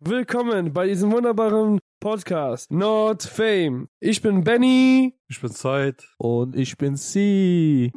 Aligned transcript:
Willkommen 0.00 0.74
bei 0.74 0.86
diesem 0.88 1.10
wunderbaren 1.10 1.78
Podcast 2.00 2.70
Not 2.70 3.22
Fame. 3.22 3.88
Ich 3.98 4.20
bin 4.20 4.44
Benny. 4.44 5.14
Ich 5.26 5.40
bin 5.40 5.50
Zeit. 5.50 6.06
Und 6.18 6.54
ich 6.54 6.76
bin 6.76 6.96
Sie. 6.96 7.92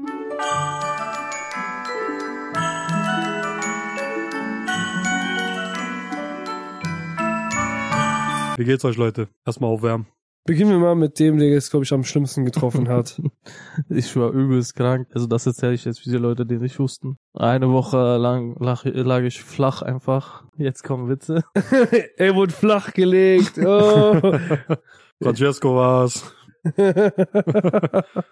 Wie 8.56 8.64
geht's 8.64 8.86
euch, 8.86 8.96
Leute? 8.96 9.28
Erstmal 9.46 9.70
aufwärmen. 9.70 10.08
Beginnen 10.50 10.72
wir 10.72 10.80
mal 10.80 10.96
mit 10.96 11.20
dem, 11.20 11.38
der 11.38 11.50
jetzt, 11.50 11.70
glaube 11.70 11.84
ich, 11.84 11.94
am 11.94 12.04
schlimmsten 12.04 12.44
getroffen 12.44 12.90
hat. 12.90 13.22
Ich 13.90 14.16
war 14.16 14.32
übelst 14.32 14.76
krank. 14.76 15.08
Also 15.14 15.28
das 15.28 15.46
erzähle 15.46 15.76
ich 15.76 15.86
jetzt 15.86 16.00
für 16.00 16.10
die 16.10 16.18
Leute, 16.18 16.44
die 16.44 16.58
nicht 16.58 16.80
wussten. 16.80 17.20
Eine 17.34 17.70
Woche 17.70 18.18
lang 18.18 18.56
lag, 18.60 18.84
lag 18.84 19.22
ich 19.22 19.44
flach 19.44 19.84
einfach. 19.84 20.46
Jetzt 20.58 20.84
kommen 20.84 21.08
Witze. 21.08 21.44
er 22.18 22.34
wurde 22.34 22.52
flach 22.52 22.94
gelegt. 22.94 23.60
Oh. 23.60 24.20
Francesco 25.22 25.76
war's. 25.76 26.34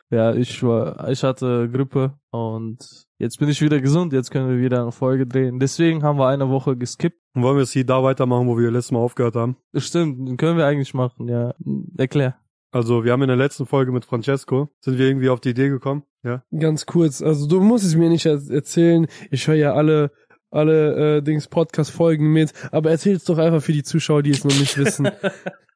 ja, 0.10 0.34
ich 0.34 0.64
war, 0.64 1.10
ich 1.10 1.24
hatte 1.24 1.70
Grippe 1.70 2.14
und 2.32 3.07
jetzt 3.18 3.40
bin 3.40 3.50
ich 3.50 3.62
wieder 3.62 3.80
gesund. 3.82 4.14
Jetzt 4.14 4.32
können 4.32 4.50
wir 4.50 4.60
wieder 4.60 4.82
eine 4.82 4.92
Folge 4.92 5.26
drehen. 5.26 5.60
Deswegen 5.60 6.04
haben 6.04 6.20
wir 6.20 6.28
eine 6.28 6.50
Woche 6.50 6.78
geskippt. 6.78 7.20
Und 7.36 7.44
wollen 7.44 7.58
wir 7.58 7.64
es 7.64 7.72
hier 7.72 7.86
da 7.86 8.04
weitermachen, 8.04 8.48
wo 8.48 8.58
wir 8.58 8.72
letztes 8.72 8.92
Mal 8.92 9.00
aufgehört 9.00 9.36
haben? 9.36 9.58
Stimmt, 9.76 10.38
können 10.38 10.58
wir 10.58 10.66
eigentlich 10.66 10.94
machen, 10.94 11.28
ja. 11.28 11.54
Erklär. 11.98 12.38
Also, 12.72 13.04
wir 13.04 13.14
haben 13.14 13.22
in 13.22 13.30
der 13.30 13.38
letzten 13.38 13.66
Folge 13.66 13.92
mit 13.92 14.06
Francesco, 14.06 14.70
sind 14.82 14.98
wir 14.98 15.08
irgendwie 15.08 15.30
auf 15.30 15.40
die 15.40 15.50
Idee 15.50 15.70
gekommen, 15.70 16.04
ja? 16.24 16.44
Ganz 16.58 16.86
kurz, 16.86 17.22
also 17.22 17.48
du 17.48 17.62
musst 17.62 17.86
es 17.86 17.96
mir 17.96 18.10
nicht 18.10 18.26
erzählen. 18.26 19.08
Ich 19.32 19.48
höre 19.48 19.56
ja 19.56 19.74
alle 19.74 20.12
alle 20.50 21.18
äh, 21.18 21.22
Dings 21.22 21.48
Podcast 21.48 21.92
Folgen 21.92 22.32
mit, 22.32 22.54
aber 22.72 22.92
erzähl 22.92 23.16
es 23.16 23.26
doch 23.26 23.38
einfach 23.38 23.62
für 23.62 23.74
die 23.74 23.84
Zuschauer, 23.84 24.24
die 24.24 24.32
es 24.32 24.44
noch 24.44 24.58
nicht 24.58 24.78
wissen. 24.78 25.10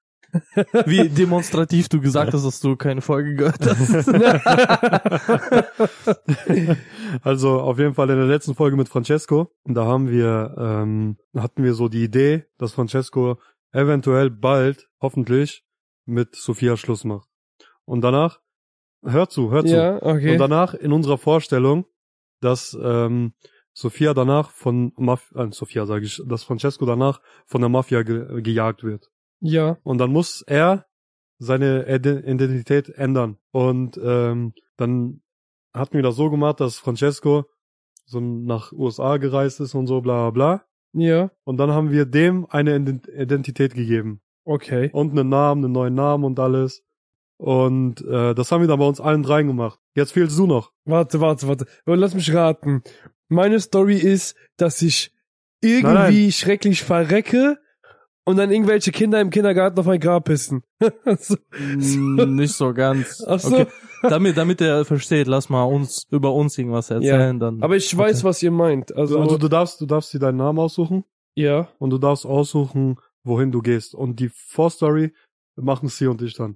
Wie 0.86 1.10
demonstrativ 1.10 1.90
du 1.90 2.00
gesagt 2.00 2.34
hast, 2.34 2.46
dass 2.46 2.60
du 2.60 2.76
keine 2.76 3.02
Folge 3.02 3.36
gehört 3.36 3.66
hast. 3.66 4.08
also 7.24 7.60
auf 7.60 7.80
jeden 7.80 7.94
Fall 7.94 8.10
in 8.10 8.18
der 8.18 8.28
letzten 8.28 8.56
Folge 8.56 8.78
mit 8.78 8.90
Francesco, 8.90 9.52
da 9.66 9.86
haben 9.86 10.10
wir, 10.10 10.56
ähm, 10.58 11.18
hatten 11.36 11.64
wir 11.64 11.74
so 11.74 11.88
die 11.88 12.04
Idee, 12.04 12.46
dass 12.58 12.74
Francesco 12.74 13.40
eventuell 13.72 14.30
bald, 14.30 14.90
hoffentlich, 15.02 15.64
mit 16.06 16.36
Sophia 16.36 16.78
Schluss 16.78 17.04
macht. 17.04 17.30
Und 17.86 18.02
danach, 18.02 18.40
hör 19.04 19.30
zu, 19.30 19.52
hör 19.52 19.66
zu. 19.66 19.76
Ja, 19.76 20.02
okay. 20.02 20.34
Und 20.34 20.38
danach 20.38 20.74
in 20.74 20.92
unserer 20.92 21.18
Vorstellung, 21.18 21.86
dass 22.42 22.78
ähm, 22.82 23.34
Sophia 23.74 24.14
danach 24.14 24.52
von 24.52 24.92
Maf 24.98 25.32
äh, 25.36 25.48
Sophia 25.52 25.86
sage 25.86 26.06
ich, 26.06 26.22
dass 26.26 26.44
Francesco 26.44 26.86
danach 26.86 27.22
von 27.46 27.62
der 27.62 27.70
Mafia 27.70 28.04
ge 28.04 28.42
gejagt 28.42 28.84
wird. 28.84 29.10
Ja. 29.42 29.78
Und 29.84 29.98
dann 29.98 30.12
muss 30.12 30.42
er 30.44 30.86
seine 31.40 31.88
Identität 31.88 32.90
ändern. 32.90 33.38
Und 33.52 34.00
ähm, 34.02 34.54
dann 34.78 35.22
hatten 35.74 35.96
wir 35.96 36.04
das 36.04 36.16
so 36.16 36.30
gemacht, 36.30 36.60
dass 36.60 36.78
Francesco 36.78 37.46
so 38.06 38.20
nach 38.20 38.72
USA 38.72 39.18
gereist 39.18 39.60
ist 39.60 39.74
und 39.74 39.88
so 39.88 40.02
bla 40.02 40.30
bla 40.30 40.32
bla. 40.32 40.66
Ja. 40.94 41.32
Und 41.44 41.58
dann 41.58 41.72
haben 41.72 41.92
wir 41.92 42.06
dem 42.06 42.46
eine 42.50 42.76
Identität 42.76 43.74
gegeben. 43.74 44.22
Okay. 44.44 44.90
Und 44.94 45.12
einen 45.12 45.30
Namen, 45.30 45.66
einen 45.66 45.74
neuen 45.74 45.96
Namen 45.96 46.24
und 46.26 46.40
alles. 46.40 46.84
Und 47.38 48.02
äh, 48.06 48.36
das 48.36 48.52
haben 48.52 48.62
wir 48.62 48.68
dann 48.68 48.80
bei 48.80 48.88
uns 48.88 49.02
allen 49.02 49.24
dreien 49.24 49.48
gemacht. 49.48 49.80
Jetzt 49.96 50.12
fehlst 50.12 50.38
du 50.38 50.46
noch. 50.46 50.74
Warte, 50.86 51.22
warte, 51.22 51.48
warte. 51.48 51.66
Lass 51.86 52.14
mich 52.14 52.34
raten. 52.34 52.84
Meine 53.30 53.60
Story 53.60 53.98
ist, 53.98 54.36
dass 54.58 54.82
ich 54.82 55.12
irgendwie 55.62 55.94
nein, 55.94 56.14
nein. 56.14 56.32
schrecklich 56.32 56.84
verrecke 56.84 57.58
und 58.32 58.38
dann 58.38 58.50
irgendwelche 58.50 58.92
Kinder 58.92 59.20
im 59.20 59.30
Kindergarten 59.30 59.78
auf 59.78 59.86
mein 59.86 60.00
Grab 60.00 60.24
pissen. 60.24 60.64
so, 61.20 61.36
so. 61.78 62.00
Nicht 62.00 62.54
so 62.54 62.74
ganz. 62.74 63.22
Ach 63.28 63.42
so. 63.42 63.58
Okay. 63.58 63.68
Damit, 64.04 64.38
damit 64.38 64.62
er 64.62 64.86
versteht, 64.86 65.28
lass 65.28 65.50
mal 65.50 65.64
uns 65.64 66.08
über 66.10 66.34
uns 66.34 66.58
irgendwas 66.58 66.90
erzählen. 66.90 67.40
Ja. 67.40 67.46
Dann. 67.46 67.62
Aber 67.62 67.76
ich 67.76 67.96
weiß, 67.96 68.20
okay. 68.20 68.24
was 68.24 68.42
ihr 68.42 68.52
meint. 68.52 68.96
Also, 68.96 69.20
also 69.20 69.38
du 69.38 69.50
darfst, 69.50 69.82
du 69.82 69.86
darfst 69.86 70.14
dir 70.14 70.20
deinen 70.20 70.38
Namen 70.38 70.60
aussuchen. 70.60 71.04
Ja. 71.36 71.68
Und 71.78 71.90
du 71.90 71.98
darfst 71.98 72.26
aussuchen, 72.26 72.96
wohin 73.24 73.52
du 73.52 73.62
gehst. 73.62 73.94
Und 73.94 74.22
die 74.22 74.30
Vorstory 74.30 75.12
machen 75.58 75.90
sie 75.90 76.08
und 76.08 76.22
ich 76.22 76.34
dann. 76.34 76.56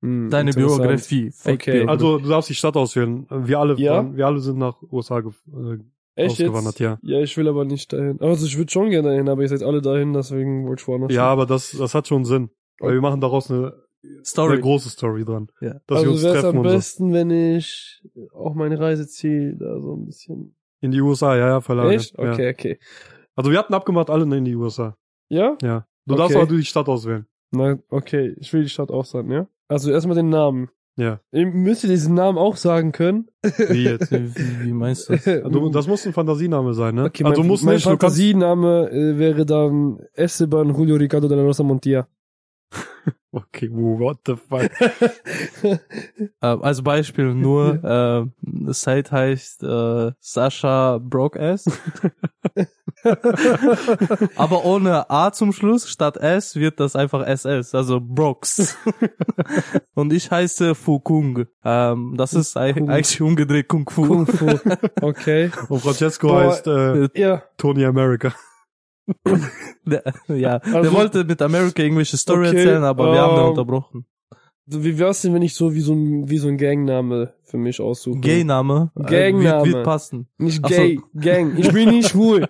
Hm, 0.00 0.30
Deine 0.30 0.52
Biografie. 0.52 1.32
Fake 1.32 1.60
okay. 1.60 1.72
Biografie. 1.72 1.90
Also 1.90 2.18
du 2.18 2.28
darfst 2.30 2.48
die 2.48 2.54
Stadt 2.54 2.78
auswählen. 2.78 3.26
Wir 3.30 3.58
alle, 3.58 3.76
ja? 3.76 3.96
waren, 3.96 4.16
wir 4.16 4.26
alle 4.26 4.40
sind 4.40 4.56
nach 4.56 4.80
USA 4.90 5.18
äh, 5.18 5.78
Echt 6.14 6.32
ausgewandert, 6.32 6.80
jetzt? 6.80 7.02
ja. 7.02 7.18
Ja, 7.18 7.20
ich 7.20 7.36
will 7.36 7.48
aber 7.48 7.64
nicht 7.64 7.92
dahin. 7.92 8.20
Also 8.20 8.46
ich 8.46 8.58
würde 8.58 8.70
schon 8.70 8.90
gerne 8.90 9.08
dahin, 9.10 9.28
aber 9.28 9.42
ihr 9.42 9.48
seid 9.48 9.62
alle 9.62 9.80
dahin, 9.80 10.12
deswegen 10.12 10.66
wollte 10.66 10.82
ich 10.82 10.88
woanders 10.88 11.12
Ja, 11.12 11.26
aber 11.26 11.46
das, 11.46 11.72
das 11.72 11.94
hat 11.94 12.08
schon 12.08 12.24
Sinn. 12.24 12.50
Weil 12.78 12.94
wir 12.94 13.00
machen 13.00 13.20
daraus 13.20 13.50
eine, 13.50 13.74
Story. 14.24 14.54
eine 14.54 14.62
große 14.62 14.88
Story 14.88 15.24
dran. 15.24 15.48
Ja. 15.60 15.74
Dass 15.86 15.98
also 15.98 16.04
wir 16.06 16.12
uns 16.12 16.22
wäre 16.22 16.36
es 16.36 16.42
treffen 16.42 16.56
am 16.58 16.62
besten, 16.62 17.08
so. 17.08 17.14
wenn 17.14 17.30
ich 17.30 18.02
auch 18.32 18.54
meine 18.54 18.78
Reiseziel 18.78 19.56
da 19.58 19.80
so 19.80 19.94
ein 19.94 20.06
bisschen... 20.06 20.56
In 20.80 20.90
die 20.90 21.00
USA, 21.00 21.36
ja, 21.36 21.48
ja, 21.48 21.60
verlagern. 21.60 21.92
Echt? 21.92 22.18
Okay, 22.18 22.44
ja. 22.44 22.50
okay. 22.50 22.78
Also 23.36 23.50
wir 23.50 23.58
hatten 23.58 23.74
abgemacht, 23.74 24.10
alle 24.10 24.24
in 24.36 24.44
die 24.44 24.56
USA. 24.56 24.96
Ja? 25.28 25.56
Ja. 25.62 25.86
Du 26.06 26.14
okay. 26.14 26.22
darfst 26.22 26.36
aber 26.36 26.46
die 26.46 26.64
Stadt 26.64 26.88
auswählen. 26.88 27.26
Na, 27.52 27.78
okay. 27.88 28.34
Ich 28.38 28.52
will 28.52 28.62
die 28.62 28.68
Stadt 28.68 28.90
auch 28.90 29.04
sagen, 29.04 29.30
ja? 29.30 29.46
Also 29.68 29.90
erstmal 29.92 30.16
den 30.16 30.30
Namen. 30.30 30.70
Ja. 30.96 31.20
Müsst 31.32 31.84
ihr 31.84 31.90
diesen 31.90 32.14
Namen 32.14 32.36
auch 32.36 32.56
sagen 32.56 32.92
können? 32.92 33.28
Wie 33.42 33.84
jetzt? 33.84 34.10
Wie, 34.12 34.34
wie 34.64 34.72
meinst 34.72 35.08
du 35.08 35.14
das? 35.14 35.24
Du, 35.24 35.70
das 35.70 35.86
muss 35.86 36.06
ein 36.06 36.12
Fantasiename 36.12 36.74
sein, 36.74 36.94
ne? 36.94 37.04
Okay, 37.04 37.24
also 37.24 37.40
mein, 37.40 37.48
muss 37.48 37.62
mein 37.62 37.74
nicht, 37.76 37.84
Fantasiename 37.84 38.90
äh, 38.90 39.18
wäre 39.18 39.46
dann 39.46 40.00
Esteban 40.14 40.74
Julio 40.74 40.96
Ricardo 40.96 41.28
de 41.28 41.36
la 41.36 41.42
Rosa 41.42 41.62
Montilla. 41.62 42.06
Okay, 43.32 43.68
what 43.70 44.18
the 44.26 44.34
fuck? 44.34 44.70
äh, 45.62 45.78
als 46.40 46.82
Beispiel 46.82 47.32
nur, 47.32 47.84
äh, 47.84 48.72
Site 48.72 49.12
heißt 49.12 49.62
äh, 49.62 50.10
Sascha 50.18 50.98
Broke 50.98 51.38
Ass. 51.38 51.66
Aber 54.36 54.64
ohne 54.64 55.08
A 55.10 55.30
zum 55.32 55.52
Schluss, 55.52 55.88
statt 55.88 56.16
S 56.16 56.56
wird 56.56 56.80
das 56.80 56.96
einfach 56.96 57.24
SS, 57.24 57.72
also 57.74 58.00
Brooks. 58.00 58.76
Und 59.94 60.12
ich 60.12 60.30
heiße 60.30 60.74
Fukung. 60.74 61.44
Ähm, 61.64 62.14
das 62.16 62.34
ist 62.34 62.56
eigentlich 62.56 63.20
umgedreht 63.20 63.68
Kung 63.68 63.88
Fu. 63.88 64.06
Kung 64.06 64.26
Fu. 64.26 64.58
Okay. 65.00 65.50
Und 65.68 65.80
Francesco 65.82 66.28
Boah, 66.28 66.48
heißt 66.48 66.66
äh, 66.66 67.08
ja. 67.14 67.42
Tony 67.56 67.84
America. 67.84 68.34
ja, 70.28 70.56
also, 70.58 70.82
der 70.82 70.92
wollte 70.92 71.24
mit 71.24 71.40
America 71.42 71.82
irgendwelche 71.82 72.16
Story 72.16 72.48
okay, 72.48 72.56
erzählen, 72.58 72.84
aber 72.84 73.08
um, 73.08 73.14
wir 73.14 73.20
haben 73.20 73.34
den 73.34 73.42
ähm, 73.42 73.50
unterbrochen. 73.50 74.06
Wie 74.66 74.98
wär's 74.98 75.22
denn, 75.22 75.34
wenn 75.34 75.42
ich 75.42 75.54
so 75.54 75.74
wie 75.74 75.80
so 75.80 75.94
ein, 75.94 76.30
wie 76.30 76.38
so 76.38 76.48
ein 76.48 76.56
Gangname 76.56 77.34
für 77.42 77.56
mich 77.56 77.80
aussuche? 77.80 78.20
Gayname? 78.20 78.92
Gangname. 78.94 79.68
Äh, 79.68 79.72
wird, 79.72 79.84
passen. 79.84 80.28
Nicht 80.38 80.62
gay, 80.62 81.00
so. 81.00 81.20
Gang. 81.20 81.58
Ich 81.58 81.72
bin 81.72 81.88
nicht 81.88 82.08
schwul. 82.10 82.46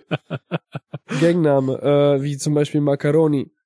Gangname, 1.19 1.81
äh, 1.81 2.21
wie 2.21 2.37
zum 2.37 2.53
Beispiel 2.53 2.81
Macaroni. 2.81 3.51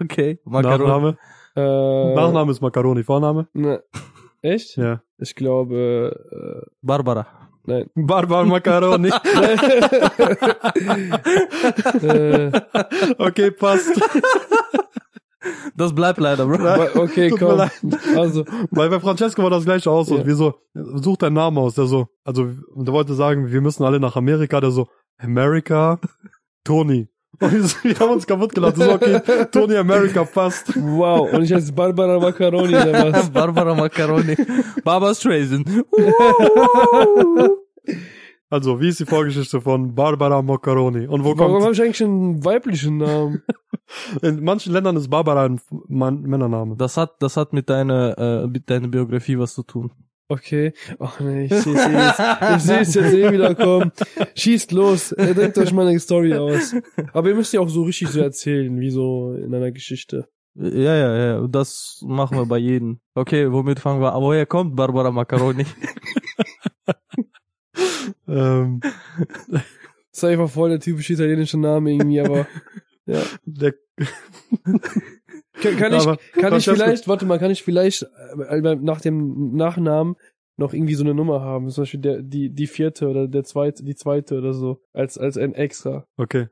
Okay. 0.00 0.40
Macaroni. 0.44 0.84
Nachname? 0.84 1.18
Äh, 1.56 2.14
Nachname 2.14 2.50
ist 2.50 2.60
Macaroni, 2.60 3.04
Vorname? 3.04 3.48
Ne. 3.54 3.82
Echt? 4.42 4.76
Ja. 4.76 5.02
Ich 5.16 5.34
glaube, 5.36 6.16
äh, 6.30 6.70
Barbara. 6.82 7.39
Nein. 7.70 7.90
Barbara 7.94 8.44
Macaroni. 8.44 9.10
Okay, 13.18 13.50
passt. 13.50 14.00
Das 15.74 15.94
bleibt 15.94 16.20
leider, 16.20 16.46
Bro. 16.46 17.00
Okay, 17.02 17.30
komm. 17.30 17.60
Also, 18.14 18.44
weil 18.70 18.90
bei 18.90 19.00
Francesco 19.00 19.42
war 19.42 19.50
das 19.50 19.64
gleich 19.64 19.86
aus. 19.88 20.10
Ja. 20.10 20.16
Und 20.16 20.26
wir 20.26 20.34
so, 20.34 20.54
such 20.74 21.16
deinen 21.16 21.34
Namen 21.34 21.56
aus. 21.58 21.74
Der 21.74 21.86
so, 21.86 22.08
also, 22.24 22.48
der 22.74 22.92
wollte 22.92 23.14
sagen, 23.14 23.50
wir 23.50 23.60
müssen 23.60 23.84
alle 23.84 24.00
nach 24.00 24.16
Amerika. 24.16 24.60
Der 24.60 24.70
so, 24.70 24.88
America, 25.18 25.98
Tony. 26.64 27.08
Und 27.40 27.84
wir 27.84 27.98
haben 27.98 28.10
uns 28.10 28.26
kaputt 28.26 28.54
gelacht. 28.54 28.76
So, 28.76 28.92
okay, 28.92 29.20
Tony 29.50 29.76
America 29.76 30.24
passt. 30.24 30.74
Wow. 30.76 31.32
Und 31.32 31.44
ich 31.44 31.52
heiße 31.54 31.72
Barbara 31.72 32.18
Macaroni 32.18 32.74
oder 32.74 33.12
was? 33.12 33.30
Barbara 33.30 33.74
Macaroni. 33.74 34.36
Barbara 34.84 35.14
Streisand. 35.14 35.66
Also, 38.52 38.80
wie 38.80 38.88
ist 38.88 38.98
die 38.98 39.06
Vorgeschichte 39.06 39.60
von 39.60 39.94
Barbara 39.94 40.42
Macaroni? 40.42 41.06
Und 41.06 41.22
wo 41.22 41.38
Warum 41.38 41.52
kommt? 41.52 41.64
habe 41.64 41.72
ich 41.72 41.80
eigentlich 41.80 42.02
einen 42.02 42.44
weiblichen 42.44 42.96
Namen? 42.98 43.42
In 44.22 44.42
manchen 44.42 44.72
Ländern 44.72 44.96
ist 44.96 45.08
Barbara 45.08 45.44
ein 45.44 45.60
Mann 45.86 46.22
Männername. 46.22 46.76
Das 46.76 46.96
hat, 46.96 47.14
das 47.20 47.36
hat 47.36 47.52
mit 47.52 47.70
deiner, 47.70 48.18
äh, 48.18 48.46
mit 48.48 48.68
deiner 48.68 48.88
Biografie 48.88 49.38
was 49.38 49.54
zu 49.54 49.62
tun. 49.62 49.92
Okay. 50.28 50.72
Ach 50.98 51.18
nee, 51.20 51.46
ich 51.46 51.54
sehe 51.54 51.74
es 51.74 51.86
jetzt. 51.86 52.20
Ich 52.56 52.62
sehe 52.62 52.80
es 52.80 52.94
jetzt 52.94 53.14
eh 53.14 53.32
wieder 53.32 53.54
kommen. 53.56 53.90
Schießt 54.36 54.70
los. 54.70 55.14
Denkt 55.18 55.58
euch 55.58 55.72
mal 55.72 55.86
eine 55.88 55.98
Story 55.98 56.34
aus. 56.34 56.74
Aber 57.12 57.28
ihr 57.28 57.34
müsst 57.34 57.52
ja 57.52 57.60
auch 57.60 57.68
so 57.68 57.82
richtig 57.82 58.08
so 58.08 58.20
erzählen, 58.20 58.78
wie 58.78 58.90
so 58.90 59.34
in 59.34 59.52
einer 59.52 59.72
Geschichte. 59.72 60.28
Ja, 60.54 60.94
ja, 60.94 61.16
ja. 61.16 61.46
Das 61.48 62.00
machen 62.06 62.36
wir 62.36 62.46
bei 62.46 62.58
jedem. 62.58 63.00
Okay, 63.14 63.50
womit 63.50 63.80
fangen 63.80 64.00
wir 64.00 64.14
an? 64.14 64.22
Woher 64.22 64.46
kommt 64.46 64.76
Barbara 64.76 65.10
Macaroni? 65.10 65.66
ähm. 68.30 68.80
Das 70.12 70.24
ist 70.24 70.24
einfach 70.24 70.50
voll 70.50 70.70
der 70.70 70.80
typische 70.80 71.12
italienische 71.12 71.58
Name 71.58 71.92
irgendwie, 71.92 72.20
aber 72.20 72.46
Ja. 73.06 73.22
Der, 73.44 73.74
Kann, 75.62 75.76
kann 75.76 75.92
ich, 75.94 76.32
kann 76.40 76.54
ich 76.56 76.64
vielleicht, 76.64 77.06
warte 77.08 77.26
mal, 77.26 77.38
kann 77.38 77.50
ich 77.50 77.62
vielleicht 77.62 78.02
äh, 78.48 78.76
nach 78.76 79.00
dem 79.00 79.52
Nachnamen 79.54 80.16
noch 80.56 80.72
irgendwie 80.74 80.94
so 80.94 81.04
eine 81.04 81.14
Nummer 81.14 81.40
haben? 81.40 81.68
Zum 81.70 81.82
Beispiel 81.82 82.00
der, 82.00 82.22
die, 82.22 82.50
die 82.50 82.66
vierte 82.66 83.08
oder 83.08 83.28
der 83.28 83.44
zweite, 83.44 83.84
die 83.84 83.94
zweite 83.94 84.38
oder 84.38 84.52
so. 84.54 84.80
Als, 84.92 85.18
als 85.18 85.36
ein 85.36 85.54
Extra. 85.54 86.06
okay. 86.16 86.48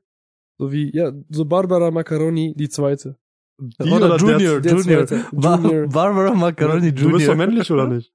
So 0.60 0.72
wie, 0.72 0.90
ja, 0.94 1.12
so 1.30 1.44
Barbara 1.44 1.90
Macaroni, 1.92 2.52
die 2.56 2.68
zweite. 2.68 3.16
Die 3.60 3.90
Oder 3.90 4.08
der- 4.08 4.16
Junior, 4.18 4.60
der 4.60 4.72
Junior. 4.76 5.06
zweite. 5.06 5.24
Bar 5.32 5.60
Junior. 5.62 5.86
Barbara 5.88 6.34
Macaroni 6.34 6.92
Du 6.92 7.10
bist 7.12 7.26
doch 7.28 7.34
Junior. 7.34 7.36
männlich 7.36 7.70
oder 7.70 7.86
nicht? 7.86 8.12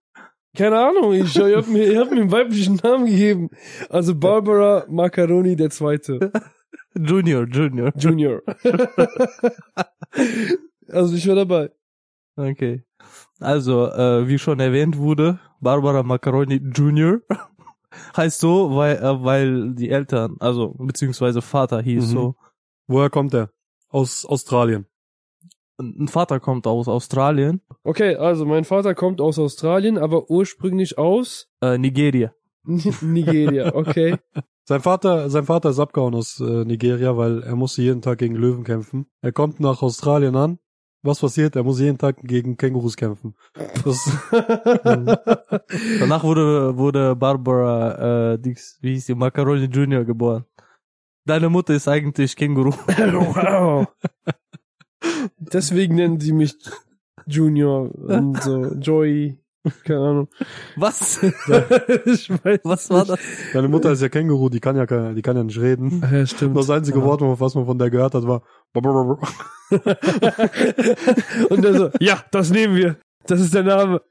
Keine 0.55 0.77
Ahnung, 0.79 1.13
ich, 1.13 1.35
ich 1.35 1.55
hab 1.55 1.67
mir, 1.67 1.91
ich 1.91 1.97
hab 1.97 2.11
mir 2.11 2.21
einen 2.21 2.31
weiblichen 2.31 2.75
Namen 2.83 3.05
gegeben. 3.07 3.49
Also 3.89 4.13
Barbara 4.13 4.85
Macaroni, 4.87 5.55
der 5.55 5.71
zweite. 5.71 6.31
Junior, 6.95 7.45
Junior. 7.47 7.91
Junior. 7.97 8.41
also 10.89 11.15
ich 11.15 11.27
war 11.27 11.35
dabei. 11.35 11.71
Okay. 12.35 12.83
Also, 13.39 13.87
äh, 13.87 14.27
wie 14.27 14.37
schon 14.39 14.59
erwähnt 14.59 14.97
wurde, 14.97 15.39
Barbara 15.59 16.03
Macaroni 16.03 16.61
Junior 16.73 17.19
heißt 18.17 18.39
so, 18.39 18.75
weil, 18.75 18.97
äh, 18.97 19.23
weil 19.23 19.73
die 19.73 19.89
Eltern, 19.89 20.35
also 20.39 20.75
beziehungsweise 20.77 21.41
Vater 21.41 21.81
hieß 21.81 22.07
Mhm. 22.09 22.11
so. 22.11 22.35
Woher 22.87 23.09
kommt 23.09 23.33
der? 23.33 23.49
Aus 23.89 24.25
Australien. 24.25 24.85
Ein 25.83 26.07
Vater 26.07 26.39
kommt 26.39 26.67
aus 26.67 26.87
Australien, 26.87 27.61
Okay, 27.85 28.15
also 28.15 28.45
mein 28.45 28.63
Vater 28.63 28.95
kommt 28.95 29.19
aus 29.19 29.37
Australien, 29.37 29.97
aber 29.97 30.29
ursprünglich 30.29 30.97
aus 30.97 31.49
äh, 31.61 31.77
Nigeria. 31.77 32.33
Nigeria. 32.63 33.75
Okay. 33.75 34.15
Sein 34.65 34.79
Vater, 34.79 35.29
sein 35.29 35.43
Vater 35.43 35.71
ist 35.71 35.79
abgehauen 35.79 36.15
aus 36.15 36.39
äh, 36.39 36.63
Nigeria, 36.63 37.17
weil 37.17 37.43
er 37.43 37.57
musste 37.57 37.81
jeden 37.81 38.01
Tag 38.01 38.19
gegen 38.19 38.35
Löwen 38.35 38.63
kämpfen. 38.63 39.07
Er 39.21 39.33
kommt 39.33 39.59
nach 39.59 39.81
Australien 39.81 40.37
an. 40.37 40.57
Was 41.01 41.19
passiert? 41.19 41.57
Er 41.57 41.63
muss 41.63 41.81
jeden 41.81 41.97
Tag 41.97 42.15
gegen 42.21 42.55
Kängurus 42.55 42.95
kämpfen. 42.95 43.35
Das, 43.83 44.09
Danach 45.99 46.23
wurde, 46.23 46.77
wurde 46.77 47.13
Barbara, 47.13 48.35
äh, 48.35 48.39
Dix, 48.39 48.77
wie 48.79 48.93
hieß 48.93 49.07
die, 49.07 49.15
Macaroni 49.15 49.65
Junior 49.65 50.05
geboren. 50.05 50.45
Deine 51.25 51.49
Mutter 51.49 51.73
ist 51.73 51.89
eigentlich 51.89 52.33
Känguru. 52.33 52.71
wow. 52.87 53.85
Deswegen 55.37 55.95
nennen 55.95 56.19
sie 56.19 56.33
mich 56.33 56.55
Junior 57.25 57.89
und 57.95 58.41
so 58.41 58.65
Joy. 58.75 59.37
Keine 59.85 59.99
Ahnung. 60.01 60.27
Was? 60.75 61.23
ich 62.05 62.29
weiß. 62.29 62.59
Was 62.65 62.89
war 62.89 63.05
das? 63.05 63.19
deine 63.53 63.69
Mutter 63.69 63.93
ist 63.93 64.01
ja 64.01 64.09
Känguru, 64.09 64.49
die 64.49 64.59
kann 64.59 64.75
ja, 64.75 64.85
keine- 64.85 65.15
die 65.15 65.21
kann 65.21 65.37
ja 65.37 65.43
nicht 65.43 65.57
reden. 65.59 66.01
Ach 66.05 66.11
ja, 66.11 66.25
stimmt. 66.25 66.57
Das 66.57 66.69
einzige 66.69 66.99
Ja. 66.99 67.05
Wort, 67.05 67.21
was 67.21 67.55
man 67.55 67.65
von 67.65 67.77
der 67.79 67.89
gehört 67.89 68.13
hat, 68.13 68.27
war 68.27 68.41
und 71.49 71.65
er 71.65 71.73
so, 71.77 71.89
ja, 71.99 72.23
das 72.31 72.49
nehmen 72.49 72.75
wir. 72.75 72.97
Das 73.25 73.39
ist 73.39 73.53
der 73.53 73.63
Name. 73.63 74.01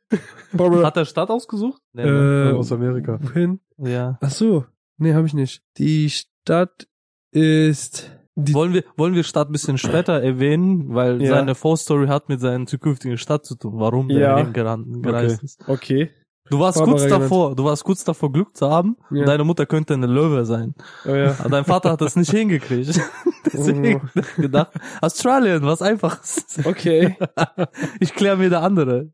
Hat 0.57 0.97
er 0.97 1.05
Stadt 1.05 1.29
ausgesucht? 1.29 1.83
Nee, 1.93 2.05
ne? 2.05 2.51
Äh, 2.53 2.57
aus 2.57 2.73
Amerika. 2.73 3.19
wohin? 3.21 3.61
ja. 3.77 4.17
Ach 4.23 4.31
so. 4.31 4.65
Nee, 4.97 5.13
habe 5.15 5.27
ich 5.27 5.35
nicht. 5.35 5.63
Die 5.77 6.09
Stadt 6.09 6.87
ist 7.31 8.11
die 8.35 8.55
Wollen 8.55 8.73
wir, 8.73 8.85
wollen 8.97 9.15
wir 9.15 9.23
Stadt 9.25 9.49
ein 9.49 9.53
bisschen 9.53 9.79
später 9.79 10.23
erwähnen, 10.23 10.95
weil 10.95 11.21
Ja. 11.23 11.31
seine 11.37 11.55
Vorstory 11.55 12.07
hat 12.09 12.29
mit 12.29 12.41
seiner 12.41 12.67
zukünftigen 12.67 13.19
Stadt 13.19 13.45
zu 13.45 13.55
tun, 13.57 13.75
warum 13.77 14.09
Ja. 14.11 14.37
der 14.37 14.47
hingeran- 14.47 15.03
gereist 15.03 15.43
ist. 15.43 15.61
Okay. 15.69 16.11
Du 16.51 16.59
warst 16.59 16.77
Barbara 16.79 16.93
kurz 16.97 17.05
genannt. 17.05 17.23
davor, 17.23 17.55
du 17.57 17.65
warst 17.65 17.85
kurz 17.85 18.05
davor 18.05 18.33
Glück 18.33 18.57
zu 18.57 18.69
haben 18.69 18.97
Ja. 19.11 19.25
deine 19.25 19.45
Mutter 19.45 19.65
könnte 19.65 19.95
eine 19.95 20.07
Löwe 20.07 20.45
sein. 20.45 20.75
Oh 21.07 21.11
ja. 21.15 21.37
Aber 21.39 21.49
dein 21.51 21.65
Vater 21.65 21.93
hat 21.93 22.01
das 22.01 22.17
nicht 22.17 22.31
hingekriegt. 22.33 23.01
Deswegen 23.53 24.11
ich 24.15 24.35
gedacht, 24.37 24.73
Australien, 25.01 25.63
was 25.63 25.83
einfaches. 25.83 26.45
Okay. 26.65 27.17
Ich 28.01 28.15
klär 28.15 28.37
mir 28.37 28.51
der 28.51 28.63
andere. 28.63 29.11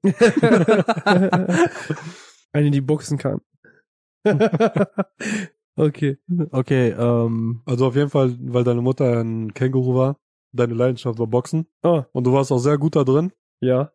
Eine, 2.52 2.70
die 2.70 2.80
boxen 2.80 3.18
kann. 3.18 3.40
Okay. 5.78 6.18
Okay, 6.50 6.90
ähm, 6.98 7.62
Also 7.64 7.86
auf 7.86 7.96
jeden 7.96 8.10
Fall, 8.10 8.36
weil 8.40 8.64
deine 8.64 8.82
Mutter 8.82 9.20
ein 9.20 9.52
Känguru 9.54 9.94
war. 9.94 10.16
Deine 10.52 10.74
Leidenschaft 10.74 11.18
war 11.18 11.26
Boxen. 11.26 11.66
Oh, 11.82 12.02
Und 12.12 12.24
du 12.26 12.32
warst 12.32 12.50
auch 12.52 12.58
sehr 12.58 12.78
gut 12.78 12.96
da 12.96 13.04
drin. 13.04 13.32
ja. 13.60 13.92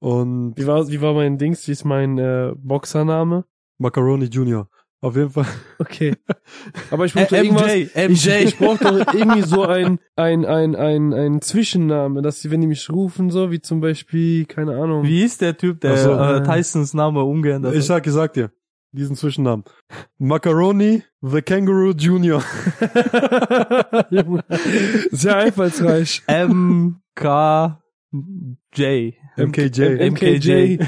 Und 0.00 0.54
Wie 0.56 0.64
war, 0.66 0.86
wie 0.88 1.00
war 1.00 1.12
mein 1.12 1.38
Dings? 1.38 1.66
Wie 1.66 1.72
ist 1.72 1.84
mein 1.84 2.18
äh, 2.18 2.52
Boxername? 2.56 3.44
Macaroni 3.78 4.26
Junior. 4.26 4.68
Auf 5.00 5.16
jeden 5.16 5.30
Fall. 5.30 5.46
Okay. 5.80 6.14
Aber 6.92 7.04
ich 7.04 7.14
brauch 7.14 7.26
doch 7.26 7.32
äh, 7.36 7.42
irgendwas. 7.42 7.66
MJ, 7.66 7.82
Ich, 8.12 8.24
MJ. 8.26 8.30
ich 8.44 8.58
brauch 8.58 8.78
doch 8.78 9.12
irgendwie 9.14 9.42
so 9.42 9.62
ein, 9.64 9.98
ein, 10.14 10.44
ein, 10.44 10.76
ein, 10.76 11.12
ein 11.12 11.40
Zwischenname, 11.40 12.22
dass 12.22 12.40
sie, 12.40 12.50
wenn 12.52 12.60
die 12.60 12.68
mich 12.68 12.88
rufen, 12.90 13.30
so 13.30 13.50
wie 13.50 13.60
zum 13.60 13.80
Beispiel, 13.80 14.44
keine 14.46 14.76
Ahnung. 14.76 15.02
Wie 15.04 15.24
ist 15.24 15.40
der 15.40 15.56
Typ, 15.56 15.80
der 15.80 15.96
so. 15.96 16.12
äh, 16.12 16.44
Tysons 16.44 16.94
Name 16.94 17.24
umgeändert 17.24 17.72
Ich 17.74 17.80
hat? 17.80 17.86
sag, 17.86 18.06
ich 18.06 18.12
sag 18.12 18.32
dir. 18.34 18.52
Diesen 18.92 19.16
Zwischennamen. 19.16 19.64
Macaroni 20.18 21.02
the 21.20 21.42
Kangaroo 21.42 21.92
Junior. 21.92 22.40
Sehr 25.10 25.36
einfallsreich. 25.36 26.22
MKJ. 28.10 29.12
MKJ. 29.36 30.10
MKJ. 30.10 30.78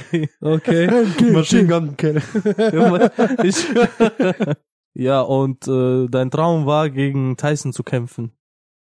Okay. 0.41 0.89
Machine 1.33 1.67
Gun 1.67 1.95
Kelly. 1.97 2.23
ja, 4.95 5.21
und 5.21 5.69
äh, 5.69 6.09
dein 6.09 6.31
Traum 6.31 6.65
war, 6.65 6.89
gegen 6.89 7.37
Tyson 7.37 7.75
zu 7.75 7.83
kämpfen. 7.83 8.33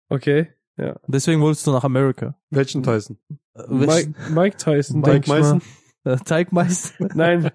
Okay. 0.09 0.49
Deswegen 1.07 1.39
wolltest 1.41 1.65
du 1.67 1.71
nach 1.71 1.85
Amerika. 1.85 2.35
Welchen 2.49 2.83
Tyson? 2.83 3.17
Äh, 3.55 3.63
Mike, 3.69 4.13
Mike 4.29 4.57
Tyson, 4.57 4.99
Mike 4.99 5.21
denk 5.21 5.27
äh, 6.05 6.17
Teigmeister? 6.23 7.07
Nein. 7.13 7.51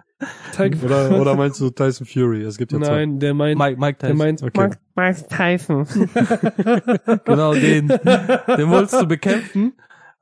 Tyke, 0.54 0.84
Oder, 0.84 1.18
oder 1.18 1.34
meinst 1.36 1.60
du 1.60 1.70
Tyson 1.70 2.06
Fury? 2.06 2.42
Es 2.42 2.58
gibt 2.58 2.72
ja 2.72 2.78
zwei. 2.80 3.06
Nein, 3.06 3.18
der 3.20 3.32
meint, 3.32 3.58
Mike, 3.58 3.80
Mike 3.80 3.98
der 4.00 4.10
Tyson. 4.10 4.18
meint, 4.18 4.42
Okay. 4.42 4.60
Mike, 4.60 4.78
Mike 4.96 5.28
Tyson. 5.28 5.86
Genau, 7.24 7.54
den, 7.54 7.88
den 7.88 8.70
wolltest 8.70 9.00
du 9.00 9.06
bekämpfen. 9.06 9.72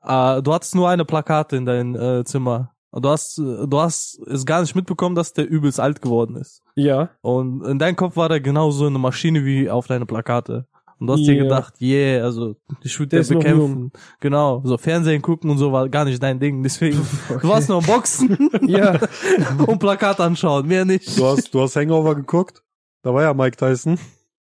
Äh, 0.03 0.41
du 0.41 0.53
hattest 0.53 0.75
nur 0.75 0.89
eine 0.89 1.05
Plakate 1.05 1.57
in 1.57 1.65
deinem 1.65 1.95
äh, 1.95 2.23
Zimmer. 2.23 2.71
Du 2.91 3.07
hast, 3.09 3.37
du 3.37 3.79
hast 3.79 4.19
es 4.25 4.45
gar 4.47 4.61
nicht 4.61 4.75
mitbekommen, 4.75 5.13
dass 5.15 5.33
der 5.33 5.47
übelst 5.47 5.79
alt 5.79 6.01
geworden 6.01 6.35
ist. 6.37 6.63
Ja. 6.75 7.09
Und 7.21 7.63
in 7.63 7.77
deinem 7.77 7.95
Kopf 7.95 8.15
war 8.15 8.29
der 8.29 8.39
genauso 8.41 8.87
eine 8.87 8.97
Maschine 8.97 9.45
wie 9.45 9.69
auf 9.69 9.85
deine 9.85 10.07
Plakate. 10.07 10.65
Und 10.99 11.07
du 11.07 11.13
hast 11.13 11.19
Ja. 11.21 11.33
dir 11.33 11.43
gedacht, 11.43 11.73
yeah, 11.81 12.23
also 12.25 12.55
ich 12.83 12.99
würde 12.99 13.21
den 13.23 13.27
bekämpfen. 13.39 13.91
Genau, 14.19 14.61
so 14.65 14.77
Fernsehen 14.77 15.21
gucken 15.21 15.49
und 15.49 15.57
so 15.57 15.71
war 15.71 15.87
gar 15.89 16.05
nicht 16.05 16.21
dein 16.21 16.39
Ding. 16.39 16.61
Deswegen, 16.61 16.97
du 17.41 17.47
warst 17.47 17.69
nur 17.69 17.77
am 17.77 17.85
Boxen 17.85 18.37
Ja. 18.67 18.99
und 19.67 19.79
Plakat 19.79 20.19
anschauen, 20.19 20.67
mehr 20.67 20.83
nicht. 20.85 21.17
Du 21.17 21.25
hast, 21.25 21.53
du 21.53 21.61
hast 21.61 21.75
Hangover 21.75 22.15
geguckt. 22.15 22.61
Da 23.01 23.13
war 23.13 23.23
ja 23.23 23.33
Mike 23.33 23.55
Tyson. 23.57 23.97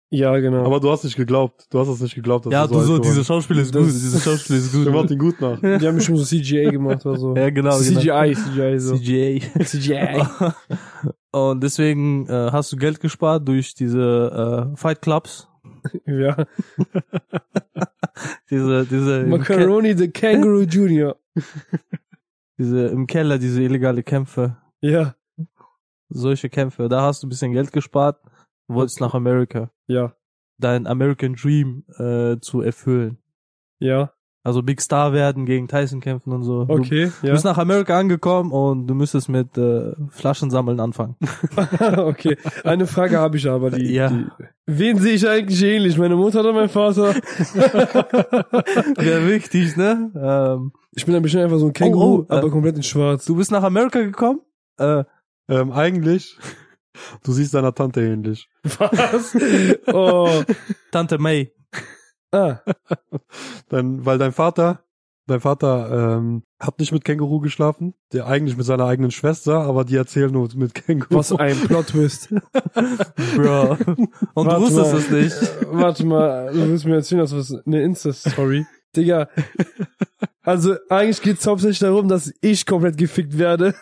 Ja, 0.08 0.38
genau. 0.38 0.64
Aber 0.64 0.78
du 0.78 0.88
hast 0.90 1.02
nicht 1.02 1.16
geglaubt. 1.16 1.66
Du 1.68 1.80
hast 1.80 1.88
es 1.88 2.00
nicht 2.00 2.14
geglaubt. 2.14 2.46
Dass 2.46 2.52
ja, 2.52 2.66
du 2.66 2.74
so, 2.74 2.80
geworden 2.80 3.02
diese 3.02 3.20
ist. 3.22 3.26
Schauspiel 3.26 3.58
ist 3.58 3.74
Das- 3.74 3.82
gut, 3.82 3.90
diese 3.92 4.20
Schauspiel 4.20 4.56
ist 4.56 4.72
Der 4.72 4.92
macht 4.92 5.02
gut. 5.02 5.10
ihn 5.10 5.18
gut 5.18 5.40
nach. 5.40 5.60
die 5.60 5.86
haben 5.86 6.00
schon 6.00 6.16
so 6.16 6.24
CGA 6.24 6.70
gemacht 6.70 7.04
oder 7.04 7.18
so. 7.18 7.34
Ja, 7.36 7.50
genau, 7.50 7.76
genau. 7.76 8.00
CGI, 8.00 8.34
CGI 8.36 8.78
so. 8.78 8.96
CGA. 8.96 9.40
CGI. 9.64 10.22
Und 11.32 11.62
deswegen 11.62 12.26
äh, 12.28 12.50
hast 12.52 12.72
du 12.72 12.76
Geld 12.76 13.00
gespart 13.00 13.46
durch 13.46 13.74
diese 13.74 14.70
äh, 14.72 14.76
Fight 14.76 15.02
Clubs. 15.02 15.48
Ja. 16.06 16.36
Diese, 18.50 18.86
diese, 18.86 19.24
Macaroni 19.26 19.94
the 19.96 20.08
Kangaroo 20.10 20.62
Junior. 20.62 21.16
diese 22.56 22.86
im 22.86 23.06
Keller, 23.06 23.38
diese 23.38 23.62
illegale 23.62 24.02
Kämpfe. 24.02 24.56
Ja. 24.80 25.16
Solche 26.08 26.48
Kämpfe. 26.48 26.88
Da 26.88 27.02
hast 27.02 27.22
du 27.22 27.26
ein 27.26 27.30
bisschen 27.30 27.52
Geld 27.52 27.72
gespart, 27.72 28.22
wolltest 28.68 29.00
nach 29.00 29.12
Amerika. 29.14 29.70
Ja. 29.86 30.16
Dein 30.58 30.86
American 30.86 31.34
Dream 31.34 31.84
äh, 31.98 32.38
zu 32.40 32.62
erfüllen. 32.62 33.18
Ja. 33.80 34.12
Also 34.46 34.62
Big 34.62 34.80
Star 34.80 35.12
werden, 35.12 35.44
gegen 35.44 35.66
Tyson 35.66 36.00
kämpfen 36.00 36.32
und 36.32 36.44
so. 36.44 36.64
Du 36.66 36.74
Okay. 36.74 37.10
Du 37.20 37.26
Ja. 37.26 37.32
bist 37.32 37.44
nach 37.44 37.58
Amerika 37.58 37.98
angekommen 37.98 38.52
und 38.52 38.86
du 38.86 38.94
müsstest 38.94 39.28
mit 39.28 39.58
äh, 39.58 39.92
Flaschen 40.10 40.50
sammeln 40.50 40.78
anfangen. 40.78 41.16
okay. 41.96 42.36
Eine 42.62 42.86
Frage 42.86 43.18
habe 43.18 43.36
ich 43.38 43.48
aber, 43.48 43.70
die, 43.72 43.92
Ja. 43.92 44.08
die. 44.08 44.24
Wen 44.66 44.98
sehe 44.98 45.14
ich 45.14 45.28
eigentlich 45.28 45.60
ähnlich? 45.64 45.98
Meine 45.98 46.14
Mutter 46.14 46.40
oder 46.40 46.52
mein 46.52 46.68
Vater? 46.68 47.14
Wäre 48.96 49.26
wichtig, 49.28 49.76
ne? 49.76 50.10
Ähm, 50.14 50.72
Ich 50.92 51.04
bin 51.06 51.14
ein 51.14 51.22
bisschen 51.22 51.40
einfach 51.42 51.58
so 51.58 51.66
ein 51.66 51.72
Känguru, 51.72 52.04
Oh, 52.20 52.26
oh, 52.28 52.32
äh. 52.32 52.38
aber 52.38 52.50
komplett 52.50 52.76
in 52.76 52.82
schwarz. 52.82 53.24
du 53.24 53.34
bist 53.36 53.50
nach 53.50 53.62
Amerika 53.64 54.00
gekommen? 54.00 54.40
Äh, 54.78 55.04
Ähm, 55.48 55.70
eigentlich, 55.72 56.38
du 57.24 57.32
siehst 57.32 57.54
deiner 57.54 57.74
Tante 57.74 58.00
ähnlich. 58.00 58.48
Was? 58.78 59.36
Oh. 59.92 60.28
Tante 60.92 61.18
May. 61.18 61.52
Ah. 62.32 62.58
Dein, 63.68 64.04
weil 64.06 64.18
dein 64.18 64.32
Vater 64.32 64.82
dein 65.28 65.40
Vater 65.40 66.18
ähm, 66.18 66.44
hat 66.60 66.78
nicht 66.78 66.92
mit 66.92 67.04
Känguru 67.04 67.40
geschlafen, 67.40 67.94
der 68.12 68.26
eigentlich 68.28 68.56
mit 68.56 68.64
seiner 68.64 68.84
eigenen 68.86 69.10
Schwester, 69.10 69.62
aber 69.62 69.84
die 69.84 69.96
erzählen 69.96 70.30
nur 70.30 70.48
mit 70.54 70.72
Känguru. 70.74 71.16
Was 71.16 71.32
ein 71.32 71.56
Plot-Twist. 71.58 72.28
Bro. 73.34 73.72
Und 74.34 74.46
Warte 74.46 74.54
du 74.54 74.60
wusstest 74.60 74.92
mal. 74.92 74.98
es 75.00 75.10
nicht. 75.10 75.62
Äh, 75.62 75.66
Warte 75.72 76.06
mal, 76.06 76.52
du 76.52 76.68
willst 76.68 76.84
mir 76.86 76.94
erzählen, 76.94 77.22
dass 77.22 77.34
was 77.34 77.52
eine 77.66 77.82
Insta-Story. 77.82 78.66
Digga. 78.94 79.28
Also 80.42 80.76
eigentlich 80.88 81.20
geht's 81.20 81.44
hauptsächlich 81.44 81.80
darum, 81.80 82.06
dass 82.06 82.32
ich 82.40 82.64
komplett 82.64 82.96
gefickt 82.96 83.36
werde. 83.36 83.74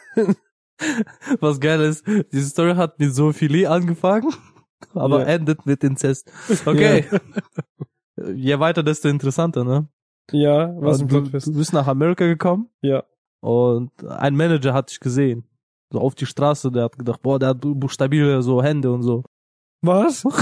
Was 1.40 1.60
geil 1.60 1.82
ist, 1.82 2.04
diese 2.32 2.48
Story 2.48 2.74
hat 2.74 2.98
mit 2.98 3.14
Zoophilie 3.14 3.68
angefangen, 3.70 4.32
aber 4.94 5.20
Ja. 5.20 5.26
endet 5.26 5.66
mit 5.66 5.84
Inzest. 5.84 6.32
Okay. 6.64 7.04
Je 8.16 8.58
weiter, 8.58 8.82
desto 8.82 9.08
interessanter, 9.08 9.64
ne? 9.64 9.88
Ja, 10.30 10.72
was 10.80 11.00
ein 11.00 11.08
du, 11.08 11.20
du 11.22 11.52
bist 11.54 11.72
nach 11.72 11.86
Amerika 11.86 12.26
gekommen 12.26 12.68
Ja. 12.82 13.04
und 13.40 13.90
ein 14.06 14.36
Manager 14.36 14.72
hat 14.72 14.90
dich 14.90 15.00
gesehen. 15.00 15.44
So 15.92 16.00
auf 16.00 16.14
die 16.14 16.26
Straße, 16.26 16.70
der 16.72 16.84
hat 16.84 16.98
gedacht, 16.98 17.20
boah, 17.22 17.38
der 17.38 17.50
hat 17.50 17.60
bu- 17.60 17.88
stabile 17.88 18.42
so 18.42 18.62
Hände 18.62 18.90
und 18.92 19.02
so. 19.02 19.24
Was? 19.82 20.24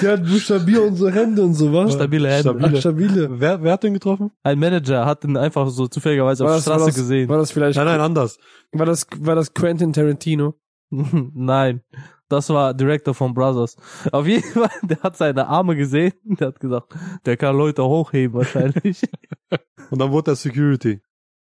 Der 0.00 0.12
hat 0.12 0.24
Buchstabier 0.24 0.82
und 0.82 0.96
so 0.96 1.10
Hände 1.10 1.42
und 1.42 1.52
so, 1.54 1.70
was? 1.72 1.92
Stabile 1.92 2.28
Hände. 2.28 2.40
Stabile. 2.50 2.70
Ach, 2.74 2.80
stabile. 2.80 3.28
Wer, 3.40 3.62
wer 3.62 3.72
hat 3.74 3.82
den 3.82 3.92
getroffen? 3.92 4.30
Ein 4.42 4.58
Manager 4.58 5.04
hat 5.04 5.24
ihn 5.24 5.36
einfach 5.36 5.68
so 5.68 5.86
zufälligerweise 5.88 6.42
auf 6.44 6.48
der 6.48 6.54
war 6.54 6.60
Straße 6.62 6.86
das, 6.86 6.94
gesehen. 6.94 7.28
War 7.28 7.36
das 7.38 7.50
vielleicht, 7.52 7.76
Nein, 7.76 7.86
nein, 7.86 8.00
anders. 8.00 8.38
war 8.72 8.86
das, 8.86 9.06
war 9.18 9.34
das 9.34 9.52
Quentin 9.52 9.92
Tarantino? 9.92 10.54
Nein, 10.90 11.82
das 12.28 12.48
war 12.48 12.74
Director 12.74 13.14
von 13.14 13.34
Brothers. 13.34 13.76
Auf 14.12 14.26
jeden 14.26 14.42
Fall, 14.52 14.70
der 14.82 15.02
hat 15.02 15.16
seine 15.16 15.46
Arme 15.46 15.76
gesehen, 15.76 16.12
der 16.24 16.48
hat 16.48 16.60
gesagt, 16.60 16.94
der 17.26 17.36
kann 17.36 17.56
Leute 17.56 17.84
hochheben 17.84 18.36
wahrscheinlich. 18.38 19.02
Und 19.90 19.98
dann 20.00 20.10
wurde 20.10 20.32
er 20.32 20.36
Security. 20.36 21.00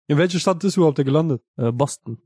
In 0.07 0.17
welcher 0.17 0.39
Stadt 0.39 0.63
ist 0.63 0.77
überhaupt 0.77 0.97
der 0.97 1.05
gelandet? 1.05 1.43
Äh, 1.57 1.71
Boston. 1.71 2.17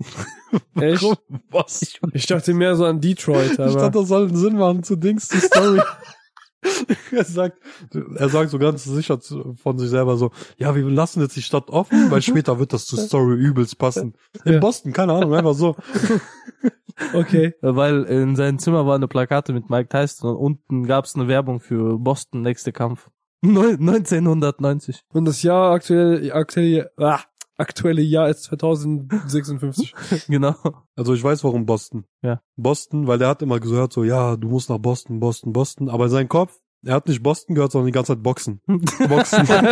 Echt? 0.74 1.04
Was? 1.50 1.82
Ich 2.12 2.26
dachte 2.26 2.54
mehr 2.54 2.76
so 2.76 2.84
an 2.84 3.00
Detroit, 3.00 3.52
Ich 3.52 3.60
aber. 3.60 3.72
dachte, 3.72 3.98
das 3.98 4.08
soll 4.08 4.28
einen 4.28 4.36
Sinn 4.36 4.56
machen 4.56 4.82
zu 4.82 4.96
Dings, 4.96 5.28
die 5.28 5.38
Story. 5.38 5.80
er 7.12 7.24
sagt, 7.24 7.58
er 8.16 8.28
sagt 8.28 8.50
so 8.50 8.58
ganz 8.58 8.84
sicher 8.84 9.18
zu- 9.20 9.54
von 9.62 9.78
sich 9.78 9.90
selber 9.90 10.16
so, 10.16 10.30
ja, 10.58 10.74
wir 10.74 10.88
lassen 10.88 11.20
jetzt 11.20 11.36
die 11.36 11.42
Stadt 11.42 11.68
offen, 11.70 12.10
weil 12.10 12.22
später 12.22 12.58
wird 12.58 12.72
das 12.72 12.86
zur 12.86 12.98
Story 13.00 13.34
übelst 13.36 13.78
passen. 13.78 14.14
In 14.44 14.54
Ja. 14.54 14.58
Boston, 14.60 14.92
keine 14.92 15.12
Ahnung, 15.14 15.34
einfach 15.34 15.54
so. 15.54 15.74
okay. 17.14 17.54
Weil 17.60 18.04
in 18.04 18.36
seinem 18.36 18.58
Zimmer 18.58 18.86
war 18.86 18.94
eine 18.94 19.08
Plakate 19.08 19.52
mit 19.52 19.70
Mike 19.70 19.88
Tyson 19.88 20.30
und 20.30 20.36
unten 20.36 20.86
gab 20.86 21.04
es 21.04 21.14
eine 21.14 21.28
Werbung 21.28 21.60
für 21.60 21.98
Boston 21.98 22.42
nächste 22.42 22.72
Kampf. 22.72 23.10
Neu- 23.44 23.72
1990. 23.76 25.02
Und 25.12 25.24
das 25.24 25.42
Jahr 25.42 25.72
aktuelle, 25.72 26.32
aktuelle, 26.32 26.92
ah, 26.96 27.18
aktuelle 27.62 28.02
Jahr 28.02 28.28
ist 28.28 28.42
2056. 28.44 29.94
Genau. 30.28 30.54
Also 30.96 31.14
ich 31.14 31.24
weiß 31.24 31.42
warum 31.44 31.64
Boston. 31.64 32.04
Ja. 32.22 32.42
Boston, 32.56 33.06
weil 33.06 33.18
der 33.18 33.28
hat 33.28 33.40
immer 33.42 33.60
gehört 33.60 33.92
so, 33.92 34.04
ja, 34.04 34.36
du 34.36 34.48
musst 34.48 34.68
nach 34.68 34.78
Boston, 34.78 35.20
Boston, 35.20 35.52
Boston. 35.52 35.88
Aber 35.88 36.08
sein 36.08 36.28
Kopf, 36.28 36.58
er 36.84 36.94
hat 36.94 37.08
nicht 37.08 37.22
Boston 37.22 37.54
gehört, 37.54 37.72
sondern 37.72 37.86
die 37.86 37.92
ganze 37.92 38.14
Zeit 38.14 38.22
Boxen. 38.22 38.60
Boxen. 38.66 39.46
da 39.46 39.64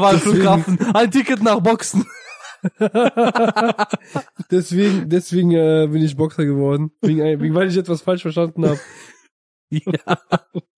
war 0.00 0.10
ein 0.10 0.18
Flughafen. 0.18 0.78
Ein 0.94 1.10
Ticket 1.10 1.42
nach 1.42 1.60
Boxen. 1.60 2.06
deswegen, 4.50 5.08
deswegen 5.08 5.52
äh, 5.52 5.88
bin 5.90 6.02
ich 6.02 6.16
Boxer 6.16 6.44
geworden. 6.44 6.90
Wegen, 7.02 7.20
wegen, 7.40 7.54
weil 7.54 7.68
ich 7.68 7.76
etwas 7.76 8.02
falsch 8.02 8.22
verstanden 8.22 8.66
habe. 8.66 8.80
Ja. 9.70 10.18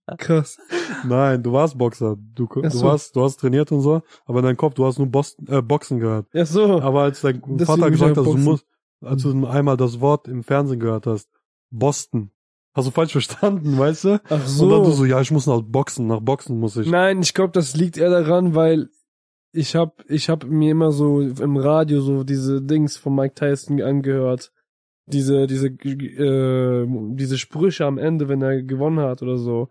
Krass. 0.18 0.58
Nein, 1.04 1.42
du 1.42 1.52
warst 1.52 1.78
Boxer. 1.78 2.16
Du, 2.34 2.46
du 2.46 2.68
so. 2.70 2.86
warst, 2.86 3.14
du 3.14 3.22
hast 3.22 3.38
trainiert 3.38 3.70
und 3.70 3.80
so, 3.80 4.02
aber 4.24 4.40
in 4.40 4.44
deinem 4.46 4.56
Kopf, 4.56 4.74
du 4.74 4.84
hast 4.84 4.98
nur 4.98 5.06
Boston, 5.06 5.46
äh, 5.48 5.62
Boxen 5.62 6.00
gehört. 6.00 6.26
Ja, 6.32 6.44
so. 6.44 6.80
Aber 6.80 7.02
als 7.02 7.20
dein 7.20 7.40
Deswegen 7.40 7.64
Vater 7.66 7.90
gesagt 7.90 8.16
hat, 8.16 8.26
du 8.26 8.36
musst, 8.36 8.66
als 9.02 9.22
du 9.22 9.46
einmal 9.46 9.76
das 9.76 10.00
Wort 10.00 10.26
im 10.26 10.42
Fernsehen 10.42 10.80
gehört 10.80 11.06
hast, 11.06 11.28
Boston, 11.70 12.32
hast 12.74 12.88
du 12.88 12.90
falsch 12.90 13.12
verstanden, 13.12 13.78
weißt 13.78 14.04
du? 14.04 14.20
Ach 14.24 14.30
Und 14.30 14.70
dann 14.70 14.82
du 14.82 14.90
so. 14.90 14.92
so, 14.92 15.04
ja, 15.04 15.20
ich 15.20 15.30
muss 15.30 15.46
nach 15.46 15.62
Boxen, 15.62 16.06
nach 16.08 16.20
Boxen 16.20 16.58
muss 16.58 16.76
ich. 16.76 16.88
Nein, 16.88 17.22
ich 17.22 17.34
glaube, 17.34 17.52
das 17.52 17.76
liegt 17.76 17.96
eher 17.96 18.10
daran, 18.10 18.54
weil 18.54 18.88
ich 19.52 19.74
hab, 19.74 20.04
ich 20.08 20.28
hab 20.28 20.44
mir 20.44 20.72
immer 20.72 20.92
so 20.92 21.20
im 21.20 21.56
Radio 21.56 22.00
so 22.00 22.24
diese 22.24 22.62
Dings 22.62 22.96
von 22.96 23.14
Mike 23.14 23.34
Tyson 23.34 23.80
angehört. 23.80 24.52
Diese, 25.12 25.46
diese, 25.46 25.68
äh, 25.68 26.86
diese 27.14 27.38
Sprüche 27.38 27.84
am 27.86 27.98
Ende, 27.98 28.28
wenn 28.28 28.42
er 28.42 28.62
gewonnen 28.62 29.00
hat 29.00 29.22
oder 29.22 29.36
so. 29.36 29.68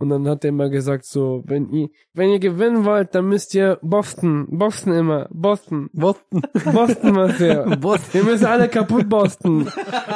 Und 0.00 0.10
dann 0.10 0.28
hat 0.28 0.44
er 0.44 0.50
immer 0.50 0.68
gesagt 0.68 1.06
so, 1.06 1.42
wenn 1.44 1.70
ihr, 1.70 1.88
wenn 2.14 2.30
ihr 2.30 2.38
gewinnen 2.38 2.84
wollt, 2.84 3.16
dann 3.16 3.28
müsst 3.28 3.52
ihr 3.56 3.80
Boston, 3.82 4.46
Boston 4.48 4.92
immer, 4.92 5.26
Boston, 5.32 5.90
Boston. 5.92 6.42
Boston 6.72 7.16
was 7.16 7.40
ja. 7.40 7.66
Wir 8.12 8.22
müssen 8.22 8.46
alle 8.46 8.68
kaputt 8.68 9.08
Boston. 9.08 9.68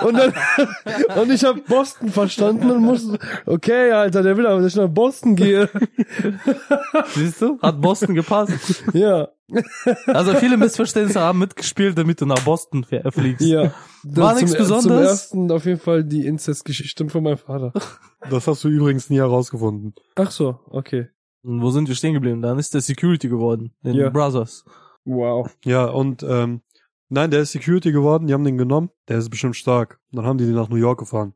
Und 0.04 0.14
dann, 0.16 0.32
und 1.21 1.32
ich 1.32 1.42
hab 1.42 1.66
Boston 1.66 2.11
verstanden 2.11 2.71
und 2.71 2.82
musste, 2.82 3.18
okay, 3.44 3.90
Alter, 3.90 4.23
der 4.23 4.37
will 4.37 4.47
aber, 4.47 4.61
dass 4.61 4.73
ich 4.73 4.76
nach 4.76 4.88
Boston 4.88 5.35
gehe. 5.35 5.68
Siehst 7.14 7.42
du? 7.42 7.59
Hat 7.61 7.80
Boston 7.80 8.14
gepasst. 8.14 8.85
Ja, 8.92 9.30
Also 10.06 10.35
viele 10.35 10.56
Missverständnisse 10.56 11.21
haben 11.21 11.38
mitgespielt, 11.40 11.97
damit 11.99 12.21
du 12.21 12.26
nach 12.26 12.42
Boston 12.44 12.85
fliegst. 12.85 13.47
ja. 13.47 13.73
War 14.04 14.35
nichts 14.35 14.52
zum, 14.52 14.59
Zum 14.66 14.66
Besonderes? 14.76 15.09
ersten 15.09 15.50
auf 15.52 15.64
jeden 15.66 15.78
Fall 15.80 16.04
die 16.04 16.26
Inzestgeschichte 16.26 17.09
von 17.09 17.23
meinem 17.23 17.38
Vater. 17.38 17.73
Das 18.30 18.47
hast 18.47 18.64
du 18.64 18.68
übrigens 18.68 19.11
nie 19.11 19.18
herausgefunden. 19.18 19.94
Ach 20.16 20.30
so, 20.30 20.61
okay. 20.66 21.09
Und 21.44 21.61
wo 21.62 21.71
sind 21.71 21.88
wir 21.88 21.94
stehen 21.94 22.14
geblieben? 22.14 22.40
Dann 22.42 22.59
ist 22.59 22.73
der 22.75 22.80
Security 22.80 23.28
geworden. 23.28 23.75
In 23.82 23.94
Ja. 23.94 24.11
Brothers. 24.11 24.64
Wow. 25.04 25.54
Ja, 25.64 25.87
und 25.87 26.23
ähm, 26.23 26.62
nein, 27.09 27.30
der 27.30 27.40
ist 27.42 27.52
Security 27.52 27.90
geworden, 27.92 28.26
die 28.28 28.35
haben 28.35 28.44
den 28.44 28.59
genommen, 28.59 28.90
der 29.09 29.18
ist 29.18 29.28
bestimmt 29.30 29.56
stark. 29.56 29.99
Und 30.12 30.18
dann 30.18 30.26
haben 30.26 30.38
die 30.38 30.47
den 30.47 30.54
nach 30.54 30.68
New 30.68 30.76
York 30.76 30.99
gefahren. 31.00 31.35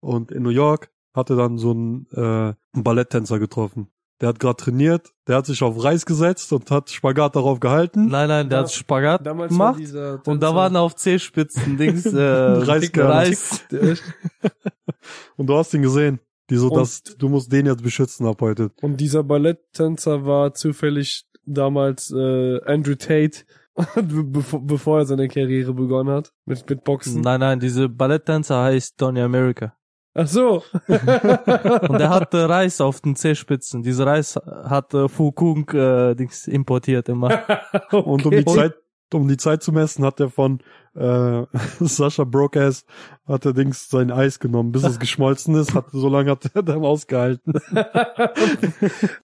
Und 0.00 0.30
in 0.30 0.42
New 0.42 0.50
York 0.50 0.90
hatte 1.14 1.34
dann 1.36 1.56
so 1.58 1.72
ein, 1.72 2.06
äh, 2.12 2.20
einen 2.20 2.84
Balletttänzer 2.84 3.38
getroffen. 3.38 3.88
Der 4.20 4.30
hat 4.30 4.40
gerade 4.40 4.56
trainiert, 4.56 5.12
der 5.28 5.36
hat 5.36 5.46
sich 5.46 5.62
auf 5.62 5.82
Reis 5.84 6.04
gesetzt 6.04 6.52
und 6.52 6.70
hat 6.72 6.90
Spagat 6.90 7.36
darauf 7.36 7.60
gehalten. 7.60 8.06
Nein, 8.08 8.28
nein, 8.28 8.48
der 8.48 8.58
Ja. 8.58 8.64
hat 8.64 8.72
Spagat 8.72 9.22
gemacht. 9.22 9.80
Und 10.26 10.42
da 10.42 10.54
waren 10.56 10.74
auf 10.76 10.96
C-Spitzen 10.96 11.76
Dings, 11.76 12.04
äh, 12.06 12.20
Reiskörner. 12.20 13.10
Reis. 13.14 13.64
Echt- 13.70 14.02
Und 15.36 15.46
du 15.46 15.56
hast 15.56 15.72
ihn 15.74 15.82
gesehen. 15.82 16.20
Die 16.50 16.56
so, 16.56 16.68
Und- 16.68 16.80
dass 16.80 17.02
du 17.02 17.28
musst 17.28 17.52
den 17.52 17.66
jetzt 17.66 17.82
beschützen 17.82 18.26
ab 18.26 18.40
heute. 18.40 18.70
Und 18.82 18.96
dieser 18.98 19.22
Balletttänzer 19.22 20.24
war 20.24 20.54
zufällig 20.54 21.24
damals 21.44 22.10
äh, 22.10 22.60
Andrew 22.64 22.94
Tate, 22.96 23.44
bevor, 23.94 24.60
bevor 24.66 24.98
er 24.98 25.06
seine 25.06 25.28
Karriere 25.28 25.72
begonnen 25.74 26.10
hat 26.12 26.32
mit, 26.44 26.68
mit 26.68 26.82
Boxen. 26.84 27.20
Nein, 27.20 27.40
nein, 27.40 27.60
diese 27.60 27.88
Balletttänzer 27.88 28.62
heißt 28.64 28.98
Tony 28.98 29.20
America. 29.20 29.74
Ach 30.18 30.26
so. 30.26 30.64
Und 30.88 31.98
der 32.00 32.10
hatte 32.10 32.48
Reis 32.48 32.80
auf 32.80 33.00
den 33.00 33.14
C-Spitzen. 33.14 33.84
Diese 33.84 34.04
Reis 34.04 34.34
hat 34.64 34.92
äh, 34.92 35.08
Fukung 35.08 35.68
äh, 35.70 36.16
Dings 36.16 36.48
importiert 36.48 37.08
immer. 37.08 37.42
Und 37.92 38.26
um 38.26 38.32
die 38.32 38.44
Zeit, 38.44 38.74
um 39.14 39.28
die 39.28 39.36
Zeit 39.36 39.62
zu 39.62 39.70
messen, 39.70 40.04
hat 40.04 40.18
er 40.18 40.28
von 40.28 40.58
äh, 40.98 41.46
Sascha 41.80 42.24
Brokass 42.24 42.84
hat 43.26 43.44
er 43.46 43.52
Dings 43.52 43.88
sein 43.88 44.10
Eis 44.10 44.38
genommen, 44.40 44.72
bis 44.72 44.84
es 44.84 44.98
geschmolzen 45.00 45.54
ist. 45.54 45.74
Hat, 45.74 45.86
so 45.92 46.08
lange 46.08 46.30
hat 46.30 46.50
er 46.54 46.62
dann 46.64 46.84
ausgehalten. 46.84 47.52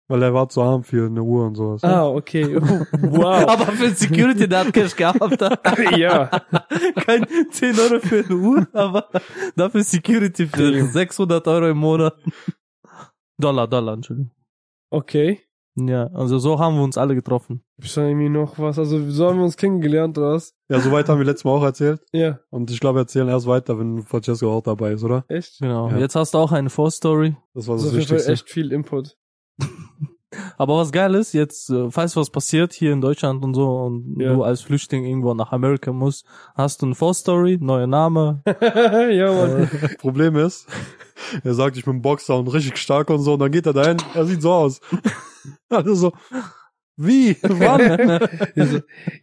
Weil 0.09 0.23
er 0.23 0.35
war 0.35 0.49
zu 0.49 0.63
arm 0.63 0.85
für 0.85 1.07
eine 1.07 1.23
Uhr 1.23 1.47
und 1.47 1.57
sowas. 1.57 1.83
ah, 1.85 2.07
okay. 2.09 2.57
Wow. 2.61 3.49
Aber 3.49 3.67
für 3.73 3.91
Security, 3.91 4.49
der 4.49 4.67
hat 4.67 4.73
Cash 4.73 4.95
gehabt. 4.97 5.41
ja. 5.97 6.31
Kein 7.07 7.27
10 7.51 7.79
Euro 7.79 8.01
für 8.01 8.25
eine 8.25 8.37
Uhr, 8.37 8.67
aber 8.73 9.09
dafür 9.57 9.83
Security 9.83 10.47
für 10.47 10.87
600 10.87 11.47
Euro 11.49 11.69
im 11.69 11.79
Monat. 11.79 12.15
Dollar, 13.39 13.67
Dollar, 13.67 13.95
Entschuldigung. 13.95 14.31
Okay. 14.91 15.41
Ja, 15.77 16.07
also 16.15 16.39
so 16.39 16.59
haben 16.61 16.77
wir 16.77 16.85
uns 16.85 16.97
alle 16.97 17.15
getroffen. 17.17 17.65
Gibt's 17.79 17.95
da 17.95 18.07
irgendwie 18.07 18.29
noch 18.29 18.59
was? 18.61 18.79
Also, 18.79 19.11
so 19.11 19.29
haben 19.29 19.39
wir 19.39 19.45
uns 19.45 19.57
kennengelernt, 19.57 20.17
oder 20.19 20.35
was? 20.35 20.55
Ja, 20.69 20.79
soweit 20.81 21.09
haben 21.09 21.19
wir 21.19 21.25
letztes 21.27 21.45
Mal 21.45 21.51
auch 21.51 21.65
erzählt. 21.65 22.01
Ja. 22.13 22.39
Und 22.51 22.71
ich 22.71 22.79
glaube, 22.79 22.97
wir 22.99 23.03
erzählen 23.03 23.27
erst 23.29 23.47
weiter, 23.49 23.77
wenn 23.79 24.03
Francesco 24.05 24.53
auch 24.53 24.63
dabei 24.63 24.93
ist, 24.93 25.03
oder? 25.03 25.25
Echt? 25.29 25.59
Genau. 25.61 25.91
Ja. 25.91 25.99
Jetzt 25.99 26.15
hast 26.15 26.35
du 26.35 26.39
auch 26.39 26.53
eine 26.53 26.71
Vorstory. 26.71 27.37
Das 27.55 27.67
war 27.67 27.75
Das 27.75 27.85
das, 27.85 27.93
ist 27.93 27.99
Wichtigste. 27.99 28.33
echt 28.33 28.49
viel 28.51 28.71
Input. 28.73 29.17
Aber 30.59 30.77
was 30.79 30.91
geil 30.91 31.15
ist, 31.15 31.33
jetzt, 31.33 31.71
äh, 31.71 31.91
falls 31.91 32.17
was 32.17 32.31
passiert 32.31 32.73
hier 32.73 32.93
in 32.93 33.01
Deutschland 33.01 33.45
und 33.45 33.55
so 33.55 33.69
und 33.77 34.17
Ja. 34.21 34.33
du 34.35 34.43
als 34.43 34.63
Flüchtling 34.63 35.05
irgendwo 35.05 35.33
nach 35.35 35.53
Amerika 35.53 35.93
musst, 35.93 36.25
hast 36.57 36.83
du 36.83 36.87
eine 36.87 36.95
Vorstory, 36.97 37.59
neuer 37.61 37.87
Name. 37.87 38.43
ja, 38.47 39.33
Mann. 39.33 39.71
Problem 39.99 40.35
ist, 40.37 40.67
er 41.45 41.55
sagt, 41.55 41.77
ich 41.77 41.85
bin 41.85 42.03
Boxer 42.03 42.37
und 42.37 42.49
richtig 42.49 42.79
stark 42.79 43.11
und 43.11 43.21
so, 43.21 43.35
und 43.35 43.39
dann 43.41 43.53
geht 43.53 43.67
er 43.67 43.73
dahin, 43.75 43.97
er 44.15 44.25
sieht 44.25 44.43
so 44.43 44.53
aus. 44.53 44.81
Also 45.69 45.95
so, 45.95 46.13
wie? 46.97 47.37
Wann? 47.43 48.29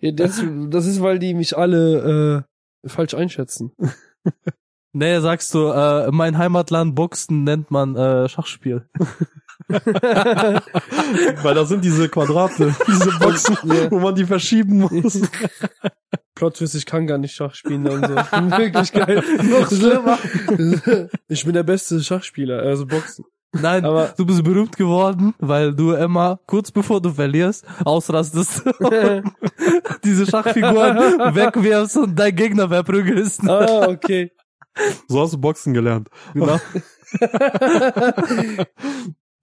Ja, 0.02 0.12
das, 0.12 0.44
das 0.70 0.86
ist, 0.86 1.02
weil 1.02 1.20
die 1.20 1.34
mich 1.34 1.58
alle 1.58 2.46
äh, 2.84 2.90
falsch 2.90 3.14
einschätzen. 3.14 3.72
Nee, 4.94 5.20
sagst 5.20 5.54
du, 5.54 5.68
äh, 5.70 6.12
mein 6.12 6.38
Heimatland 6.38 6.96
Boxen 6.96 7.44
nennt 7.46 7.72
man 7.72 7.96
äh, 7.96 8.28
Schachspiel. 8.28 8.90
Weil 9.68 11.54
da 11.56 11.66
sind 11.66 11.86
diese 11.86 12.10
Quadrate, 12.10 12.76
diese 12.88 13.12
Boxen, 13.20 13.58
Ja. 13.64 13.90
wo 13.92 14.00
man 14.00 14.16
die 14.16 14.26
verschieben 14.26 14.80
muss. 14.80 15.22
Plot 16.36 16.60
ich 16.62 16.86
kann 16.86 17.08
gar 17.08 17.18
nicht 17.20 17.34
Schach 17.36 17.54
spielen 17.56 17.88
und 17.88 18.06
so. 18.06 18.18
Ich 18.18 18.30
bin 18.32 18.52
wirklich 18.52 18.92
geil. 18.92 19.24
Noch 19.44 19.70
schlimmer. 19.70 20.18
Ich 21.28 21.46
bin 21.46 21.54
der 21.54 21.64
beste 21.64 22.02
Schachspieler, 22.02 22.60
also 22.60 22.86
Boxen. 22.86 23.26
Nein, 23.54 23.84
Aber- 23.86 24.14
du 24.18 24.26
bist 24.26 24.44
berühmt 24.44 24.78
geworden, 24.78 25.34
weil 25.40 25.74
du 25.76 25.92
immer 25.94 26.40
kurz 26.48 26.72
bevor 26.72 27.02
du 27.02 27.10
verlierst, 27.12 27.66
ausrastest, 27.84 28.64
diese 30.04 30.26
Schachfiguren 30.26 30.98
wegwirfst 31.36 31.98
und 31.98 32.16
dein 32.18 32.36
Gegner 32.36 32.70
verprügelst. 32.70 33.48
ah, 33.50 33.88
okay. 33.90 34.32
So 35.10 35.20
hast 35.22 35.34
du 35.34 35.38
Boxen 35.38 35.74
gelernt. 35.74 36.10
Genau. 36.34 36.58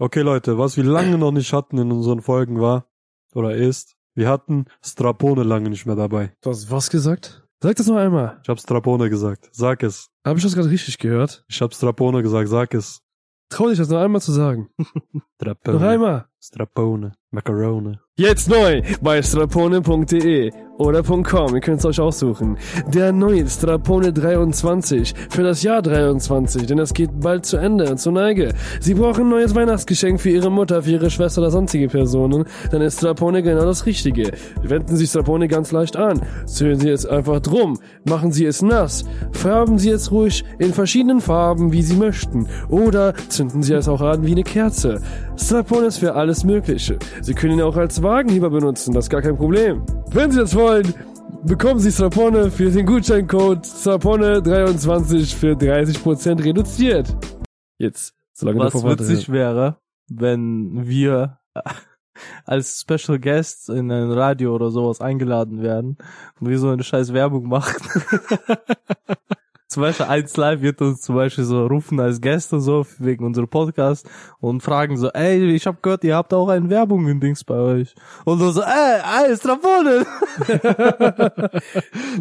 Okay, 0.01 0.21
Leute, 0.21 0.59
was 0.59 0.77
wir 0.77 0.85
lange 0.85 1.19
noch 1.19 1.33
nicht 1.33 1.53
hatten 1.53 1.77
in 1.77 1.91
unseren 1.91 2.23
Folgen 2.23 2.61
war, 2.61 2.87
oder 3.35 3.57
ist, 3.57 3.97
wir 4.15 4.29
hatten 4.29 4.67
Strapone 4.81 5.43
lange 5.43 5.71
nicht 5.71 5.87
mehr 5.87 5.97
dabei. 5.97 6.33
Du 6.41 6.51
hast 6.51 6.71
was 6.71 6.89
gesagt? 6.89 7.45
Sag 7.61 7.75
das 7.77 7.89
noch 7.89 7.97
einmal. 7.97 8.39
Ich 8.45 8.49
hab 8.49 8.61
Strapone 8.61 9.11
gesagt. 9.11 9.49
Sag 9.51 9.83
es. 9.83 10.09
Habe 10.25 10.39
ich 10.39 10.45
das 10.45 10.55
gerade 10.55 10.71
richtig 10.71 10.99
gehört? 10.99 11.45
Ich 11.49 11.61
hab 11.61 11.75
Strapone 11.75 12.23
gesagt. 12.23 12.49
Sag 12.49 12.75
es. 12.75 13.03
Trau 13.49 13.69
dich 13.69 13.79
das 13.79 13.89
noch 13.89 14.01
einmal 14.01 14.21
zu 14.21 14.33
sagen. 14.33 14.71
Strapone. 15.37 15.79
Noch 15.79 15.87
einmal. 15.87 16.27
Strapone. 16.41 17.13
Macarone. 17.31 18.01
Jetzt 18.21 18.51
neu 18.51 18.83
bei 19.01 19.23
strapone.de 19.23 20.51
oder 20.79 21.05
.com, 21.05 21.55
ihr 21.55 21.61
könnt 21.61 21.79
es 21.79 21.85
euch 21.85 22.01
aussuchen. 22.01 22.57
Der 22.93 23.13
neue 23.13 23.49
Strapone 23.49 24.13
23 24.13 25.15
für 25.31 25.45
das 25.45 25.63
Jahr 25.63 25.83
23, 25.83 26.67
denn 26.67 26.81
es 26.81 26.95
geht 26.95 27.21
bald 27.21 27.47
zu 27.47 27.59
Ende 27.59 27.89
und 27.89 27.99
zur 27.99 28.13
Neige. 28.13 28.55
Sie 28.81 28.95
brauchen 28.95 29.27
ein 29.27 29.29
neues 29.29 29.55
Weihnachtsgeschenk 29.55 30.21
für 30.21 30.31
Ihre 30.31 30.51
Mutter, 30.51 30.83
für 30.83 30.91
Ihre 30.91 31.11
Schwester 31.11 31.43
oder 31.43 31.53
sonstige 31.53 31.87
Personen, 31.87 32.45
dann 32.73 32.83
ist 32.83 32.99
Strapone 32.99 33.41
genau 33.41 33.65
das 33.65 33.87
Richtige. 33.87 34.33
Wenden 34.63 34.97
Sie 34.97 35.07
Strapone 35.07 35.47
ganz 35.47 35.71
leicht 35.71 35.97
an, 35.97 36.21
zählen 36.47 36.81
Sie 36.81 36.91
es 36.91 37.07
einfach 37.07 37.39
drum, 37.39 37.79
machen 38.05 38.33
Sie 38.33 38.47
es 38.47 38.63
nass, 38.63 39.05
färben 39.31 39.79
Sie 39.79 39.91
es 39.91 40.11
ruhig 40.11 40.45
in 40.59 40.75
verschiedenen 40.75 41.21
Farben, 41.21 41.73
wie 41.73 41.83
Sie 41.83 41.97
möchten, 41.97 42.49
oder 42.69 43.15
zünden 43.29 43.63
Sie 43.63 43.75
es 43.75 43.89
auch 43.89 44.01
an 44.01 44.27
wie 44.27 44.33
eine 44.33 44.43
Kerze. 44.43 45.01
Strapone 45.39 45.87
ist 45.87 45.99
für 45.99 46.15
alles 46.15 46.45
Mögliche. 46.45 46.99
Sie 47.23 47.33
können 47.33 47.55
ihn 47.55 47.63
auch 47.63 47.77
als 47.77 48.03
Wagenheber 48.03 48.51
benutzen, 48.51 48.93
das 48.93 49.07
ist 49.07 49.11
gar 49.11 49.23
kein 49.23 49.37
Problem. 49.37 49.85
Wenn 50.11 50.31
Sie 50.31 50.39
das 50.39 50.55
wollen, 50.55 50.93
bekommen 51.45 51.81
Sie 51.81 51.93
Strapone 51.93 52.51
für 52.51 52.71
den 52.71 52.85
Gutscheincode 52.85 53.65
Strapone23 53.65 55.37
für 55.37 55.53
30% 55.53 56.45
reduziert. 56.45 57.17
Jetzt, 57.79 58.15
solange 58.33 58.61
Was 58.61 58.85
witzig 58.85 59.31
wäre, 59.31 59.79
wenn 60.09 60.89
wir 60.89 61.39
als 62.45 62.81
Special 62.81 63.19
Guest 63.21 63.69
in 63.69 63.93
ein 63.93 64.11
Radio 64.11 64.55
oder 64.55 64.71
sowas 64.71 65.01
eingeladen 65.01 65.63
werden 65.63 65.99
und 66.41 66.49
wir 66.49 66.59
so 66.59 66.69
eine 66.69 66.83
scheiß 66.83 67.13
Werbung 67.13 67.47
machen. 67.49 67.77
zum 69.69 69.83
Beispiel 69.83 70.07
1 70.07 70.37
Live 70.39 70.63
wird 70.63 70.81
uns 70.81 71.03
zum 71.03 71.15
Beispiel 71.15 71.45
so 71.45 71.67
rufen 71.67 72.01
als 72.01 72.21
Gäste 72.23 72.59
so 72.59 72.87
wegen 72.99 73.25
unserem 73.25 73.49
Podcast 73.49 74.09
und 74.41 74.63
fragen 74.63 74.97
so, 74.97 75.11
ey, 75.11 75.45
ich 75.55 75.67
hab 75.67 75.83
gehört, 75.83 76.05
ihr 76.05 76.17
habt 76.17 76.33
auch 76.33 76.49
eine 76.49 76.71
Werbung 76.71 77.07
in 77.07 77.21
Dings 77.21 77.45
bei 77.45 77.55
euch. 77.57 77.95
Und 78.25 78.39
so, 78.39 78.63
ey, 78.63 79.01
ey, 79.27 79.37
Strapone! 79.37 80.07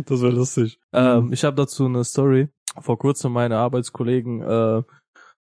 Das 0.06 0.22
wäre 0.22 0.32
lustig. 0.32 0.80
Ähm, 0.94 1.32
ich 1.32 1.44
habe 1.44 1.56
dazu 1.56 1.86
eine 1.86 2.04
Story. 2.04 2.50
Vor 2.80 2.98
kurzem 3.00 3.32
meine 3.32 3.58
Arbeitskollegen, 3.58 4.42
äh, 4.42 4.84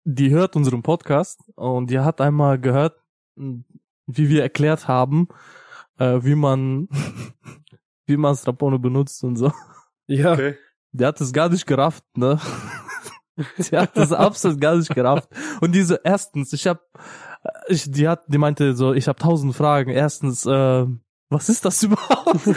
die 0.04 0.30
hört 0.30 0.56
unseren 0.56 0.82
Podcast 0.82 1.40
und 1.56 1.90
die 1.90 1.98
hat 1.98 2.20
einmal 2.20 2.60
gehört, 2.60 2.96
mh, 3.34 3.64
wie 4.06 4.28
wir 4.28 4.42
erklärt 4.42 4.86
haben, 4.86 5.28
äh, 5.98 6.20
wie 6.22 6.36
man 6.36 6.88
wie 8.06 8.16
man 8.16 8.36
Strapone 8.36 8.78
benutzt 8.78 9.25
und 9.25 9.36
so. 9.36 9.52
Ja, 10.06 10.34
Okay. 10.34 10.56
Die 10.97 11.05
hat 11.05 11.21
es 11.21 11.33
gar 11.33 11.50
nicht 11.50 11.67
gerafft, 11.67 12.05
ne? 12.17 12.41
Die 13.59 13.76
hat 13.76 13.95
das 13.97 14.12
absolut 14.12 14.61
gar 14.61 14.76
nicht 14.76 14.95
gerafft. 14.95 15.29
Und 15.61 15.75
diese 15.75 16.00
erstens, 16.03 16.55
ich 16.55 16.67
hab, 16.67 16.81
ich, 17.69 17.91
die 17.91 18.09
hat, 18.09 18.23
die 18.29 18.38
meinte 18.38 18.75
so, 18.75 18.95
ich 18.95 19.09
habe 19.09 19.19
tausend 19.19 19.55
Fragen. 19.55 19.91
Erstens, 19.91 20.47
äh, 20.47 20.87
was 21.29 21.50
ist 21.50 21.67
das 21.67 21.83
überhaupt? 21.83 22.49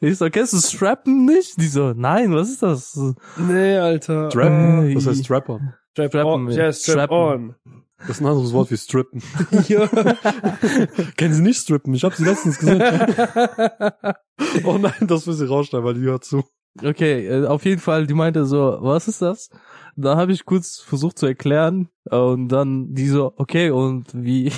ich 0.00 0.16
so, 0.16 0.30
kennst 0.30 0.54
du 0.54 0.58
Strappen 0.58 1.26
nicht? 1.26 1.60
Die 1.60 1.66
so, 1.66 1.92
nein, 1.94 2.32
was 2.32 2.48
ist 2.48 2.62
das? 2.62 2.98
nee, 3.36 3.76
Alter. 3.76 4.30
Strap. 4.30 4.84
Ey. 4.84 4.94
Das 4.94 5.06
heißt 5.06 5.24
Strap-on. 5.24 5.74
Strap 5.92 6.08
Strappen, 6.08 6.32
on. 6.32 6.50
Ja, 6.50 6.72
strap 6.72 7.10
Strappen. 7.10 7.54
on. 7.66 7.83
Das 7.98 8.10
ist 8.10 8.20
ein 8.20 8.26
anderes 8.26 8.52
Wort 8.52 8.70
wie 8.70 8.76
strippen. 8.76 9.22
ja. 9.68 9.86
Kennen 11.16 11.34
Sie 11.34 11.42
nicht 11.42 11.58
strippen? 11.58 11.94
Ich 11.94 12.04
habe 12.04 12.14
sie 12.14 12.24
letztens 12.24 12.58
gesehen. 12.58 12.82
oh 14.64 14.78
nein, 14.78 15.06
das 15.06 15.26
will 15.26 15.34
sie 15.34 15.48
rausschneiden, 15.48 15.86
weil 15.86 15.94
die 15.94 16.00
hört 16.00 16.24
zu. 16.24 16.44
Okay, 16.82 17.26
äh, 17.26 17.46
auf 17.46 17.64
jeden 17.64 17.80
Fall, 17.80 18.06
die 18.06 18.14
meinte 18.14 18.44
so, 18.46 18.78
was 18.80 19.06
ist 19.06 19.22
das? 19.22 19.48
Da 19.96 20.16
habe 20.16 20.32
ich 20.32 20.44
kurz 20.44 20.80
versucht 20.80 21.18
zu 21.18 21.26
erklären 21.26 21.88
und 22.10 22.48
dann 22.48 22.92
die 22.94 23.06
so, 23.06 23.32
okay, 23.36 23.70
und 23.70 24.08
wie, 24.12 24.52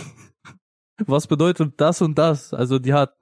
was 1.07 1.27
bedeutet 1.27 1.75
das 1.77 2.01
und 2.01 2.16
das? 2.18 2.55
Also 2.55 2.79
die 2.79 2.94
hat 2.94 3.16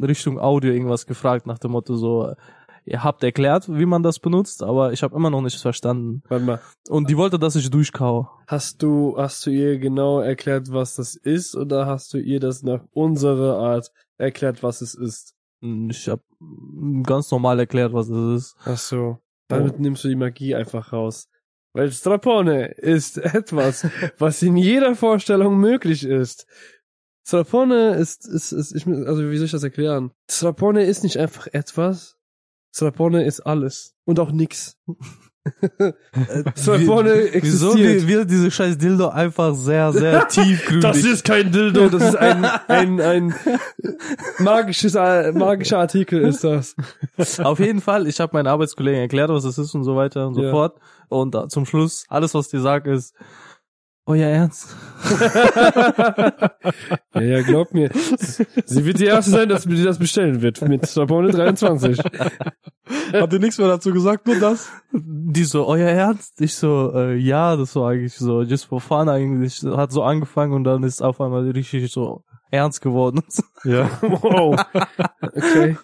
Richtung 0.00 0.38
Audio 0.38 0.72
irgendwas 0.72 1.06
gefragt 1.06 1.46
nach 1.46 1.58
dem 1.58 1.72
Motto 1.72 1.96
so, 1.96 2.34
ihr 2.86 3.04
habt 3.04 3.22
erklärt, 3.22 3.68
wie 3.68 3.84
man 3.84 4.02
das 4.02 4.18
benutzt, 4.18 4.62
aber 4.62 4.92
ich 4.92 5.02
habe 5.02 5.14
immer 5.14 5.28
noch 5.28 5.42
nicht 5.42 5.60
verstanden. 5.60 6.22
Warte 6.28 6.44
mal. 6.44 6.60
Und 6.88 7.10
die 7.10 7.16
wollte, 7.16 7.38
dass 7.38 7.56
ich 7.56 7.68
durchkau. 7.68 8.30
Hast 8.46 8.82
du, 8.82 9.14
hast 9.18 9.44
du 9.44 9.50
ihr 9.50 9.78
genau 9.78 10.20
erklärt, 10.20 10.72
was 10.72 10.96
das 10.96 11.16
ist, 11.16 11.54
oder 11.56 11.86
hast 11.86 12.14
du 12.14 12.18
ihr 12.18 12.40
das 12.40 12.62
nach 12.62 12.84
unserer 12.92 13.58
Art 13.58 13.92
erklärt, 14.16 14.62
was 14.62 14.80
es 14.80 14.94
ist? 14.94 15.34
Ich 15.60 16.08
habe 16.08 16.22
ganz 17.02 17.30
normal 17.30 17.58
erklärt, 17.58 17.92
was 17.92 18.08
es 18.08 18.44
ist. 18.44 18.56
Ach 18.64 18.78
so. 18.78 19.18
Damit 19.48 19.78
nimmst 19.78 20.04
du 20.04 20.08
die 20.08 20.16
Magie 20.16 20.54
einfach 20.54 20.92
raus. 20.92 21.28
Weil 21.72 21.90
Strapone 21.92 22.68
ist 22.68 23.18
etwas, 23.34 23.86
was 24.18 24.42
in 24.42 24.56
jeder 24.56 24.94
Vorstellung 24.94 25.58
möglich 25.58 26.04
ist. 26.04 26.46
Strapone 27.26 27.96
ist, 27.96 28.26
ist, 28.26 28.52
ist, 28.52 28.72
ich, 28.72 28.86
also 28.86 29.30
wie 29.30 29.36
soll 29.36 29.46
ich 29.46 29.52
das 29.52 29.64
erklären? 29.64 30.12
Strapone 30.30 30.84
ist 30.84 31.02
nicht 31.02 31.18
einfach 31.18 31.48
etwas. 31.48 32.15
Strapone 32.76 33.24
ist 33.24 33.40
alles. 33.40 33.94
Und 34.04 34.20
auch 34.20 34.30
nix. 34.32 34.76
Strapone 36.56 37.28
Wieso 37.40 37.72
existiert. 37.72 37.78
wird 37.78 38.08
wird 38.08 38.30
diese 38.30 38.50
scheiß 38.50 38.76
Dildo 38.78 39.08
einfach 39.08 39.54
sehr, 39.54 39.92
sehr 39.92 40.26
tiefgründig? 40.28 40.82
Das 40.82 41.04
ist 41.04 41.24
kein 41.24 41.50
Dildo, 41.52 41.88
das 41.88 42.02
ist 42.02 42.16
ein, 42.16 42.44
ein, 42.68 43.00
ein 43.00 43.34
magisches, 44.38 44.94
äh, 44.94 45.32
magischer 45.32 45.78
Artikel 45.78 46.20
ist 46.22 46.42
das. 46.44 46.74
Auf 47.38 47.60
jeden 47.60 47.80
Fall, 47.80 48.06
ich 48.06 48.18
habe 48.20 48.32
meinen 48.36 48.48
Arbeitskollegen 48.48 49.00
erklärt, 49.00 49.30
was 49.30 49.44
es 49.44 49.56
ist 49.56 49.74
und 49.74 49.84
so 49.84 49.96
weiter 49.96 50.26
und 50.26 50.34
so 50.34 50.42
Ja. 50.42 50.50
fort. 50.50 50.78
Und 51.08 51.34
äh, 51.34 51.48
zum 51.48 51.64
Schluss, 51.64 52.04
alles, 52.08 52.34
was 52.34 52.48
die 52.48 52.58
sagt, 52.58 52.86
ist, 52.88 53.14
euer 54.06 54.28
Ernst? 54.28 54.74
Ja, 57.14 57.22
ja, 57.22 57.42
glaub 57.42 57.72
mir. 57.72 57.90
Sie 57.94 58.84
wird 58.84 59.00
die 59.00 59.06
erste 59.06 59.30
sein, 59.30 59.48
dass 59.48 59.64
die 59.64 59.82
das 59.82 59.98
bestellen 59.98 60.42
wird 60.42 60.60
mit 60.60 60.86
Strapone 60.86 61.30
23. 61.30 61.98
Habt 63.12 63.32
ihr 63.32 63.38
nichts 63.38 63.56
mehr 63.56 63.68
dazu 63.68 63.90
gesagt, 63.90 64.26
nur 64.26 64.38
das? 64.38 64.68
Die 64.92 65.44
so, 65.44 65.66
euer 65.66 65.88
Ernst? 65.88 66.38
Ich 66.42 66.54
so, 66.56 66.92
äh, 66.94 67.16
ja, 67.16 67.56
das 67.56 67.74
war 67.74 67.90
eigentlich 67.90 68.14
so, 68.14 68.42
just 68.42 68.66
for 68.66 68.82
fun 68.82 69.08
eigentlich. 69.08 69.62
Hat 69.62 69.92
so 69.92 70.02
angefangen 70.02 70.52
und 70.52 70.64
dann 70.64 70.82
ist 70.82 71.00
auf 71.00 71.20
einmal 71.20 71.48
richtig 71.50 71.90
so 71.90 72.22
ernst 72.50 72.80
geworden. 72.80 73.22
Ja. 73.64 73.90
Wow. 74.02 74.58
Okay. 75.20 75.76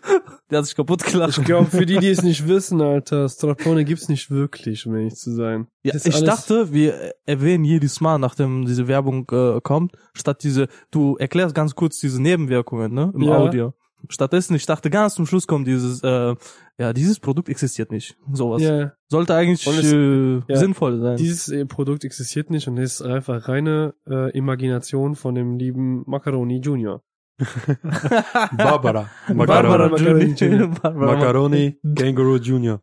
Der 0.51 0.59
hat 0.59 0.67
sich 0.67 0.77
kaputt 0.77 1.05
gelacht. 1.05 1.37
Ich 1.39 1.45
glaube, 1.45 1.71
für 1.71 1.87
die, 1.87 1.99
die 1.99 2.09
es 2.09 2.23
nicht 2.23 2.47
wissen, 2.47 2.81
Alter, 2.81 3.29
Strapone 3.29 3.85
gibt's 3.85 4.09
nicht 4.09 4.31
wirklich, 4.31 4.87
um 4.87 4.95
ehrlich 4.97 5.15
zu 5.15 5.33
sein. 5.35 5.67
Ja, 5.83 5.95
ich 5.95 6.23
dachte, 6.25 6.73
wir 6.73 7.13
erwähnen 7.27 7.65
jedes 7.65 8.01
Mal, 8.01 8.19
nachdem 8.19 8.67
diese 8.67 8.89
Werbung 8.89 9.27
äh, 9.33 9.61
kommt, 9.63 9.93
statt 10.15 10.43
diese, 10.43 10.69
du 10.91 11.17
erklärst 11.17 11.55
ganz 11.55 11.75
kurz 11.75 11.99
diese 11.99 12.21
Nebenwirkungen, 12.23 12.93
ne, 12.93 13.13
im 13.15 13.23
Ja. 13.23 13.39
Audio. 13.39 13.75
Stattdessen, 14.09 14.55
ich 14.57 14.67
dachte, 14.67 14.91
ganz 14.91 15.15
zum 15.15 15.27
Schluss 15.27 15.47
kommt 15.47 15.67
dieses, 15.67 16.03
äh, 16.03 16.35
ja, 16.79 16.93
dieses 16.93 17.21
Produkt 17.21 17.49
existiert 17.49 17.91
nicht. 17.93 18.17
Sowas. 18.33 18.63
Ja, 18.63 18.93
Sollte 19.09 19.35
eigentlich 19.35 19.67
es- 19.67 19.93
äh, 19.93 20.41
ja. 20.49 20.57
sinnvoll 20.57 21.01
sein. 21.01 21.17
dieses 21.17 21.49
äh, 21.49 21.65
Produkt 21.67 22.05
existiert 22.05 22.51
nicht 22.51 22.67
und 22.69 22.77
ist 22.79 23.03
einfach 23.03 23.49
reine 23.49 23.95
äh, 24.09 24.31
Imagination 24.37 25.15
von 25.15 25.35
dem 25.35 25.59
lieben 25.59 26.03
Macaroni 26.07 26.59
Junior. 26.61 27.03
Barbara. 28.57 29.09
Barbara 29.29 29.89
Macaroni 29.89 30.25
Junior. 30.37 30.69
Barbara 30.69 31.15
Macaroni 31.17 31.79
Kangaroo 31.97 32.37
Junior. 32.37 32.81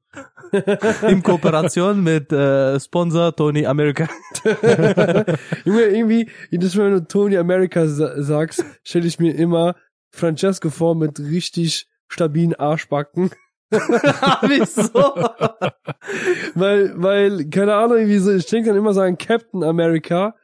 In 1.08 1.22
Kooperation 1.22 2.02
mit 2.04 2.32
äh, 2.34 2.80
Sponsor 2.80 3.36
Tony 3.36 3.66
America. 3.68 4.08
Junge, 5.66 5.82
irgendwie, 5.84 6.30
jedes 6.50 6.76
Mal, 6.76 6.86
wenn 6.86 6.94
du 6.94 7.08
Tony 7.08 7.38
America 7.38 7.88
sa 7.88 8.22
sagst, 8.22 8.66
stelle 8.84 9.08
ich 9.08 9.20
mir 9.20 9.36
immer 9.36 9.76
Francesco 10.12 10.70
vor 10.70 10.96
mit 10.96 11.20
richtig 11.20 11.88
stabilen 12.08 12.56
Arschbacken. 12.56 13.30
Wieso? 13.72 14.92
Weil, 16.56 17.02
weil, 17.02 17.50
keine 17.50 17.76
Ahnung, 17.76 18.08
wie 18.08 18.18
so, 18.18 18.32
ich 18.32 18.48
denke 18.48 18.70
dann 18.70 18.78
immer 18.78 18.94
so 18.94 19.02
an 19.02 19.18
Captain 19.18 19.64
America. 19.64 20.36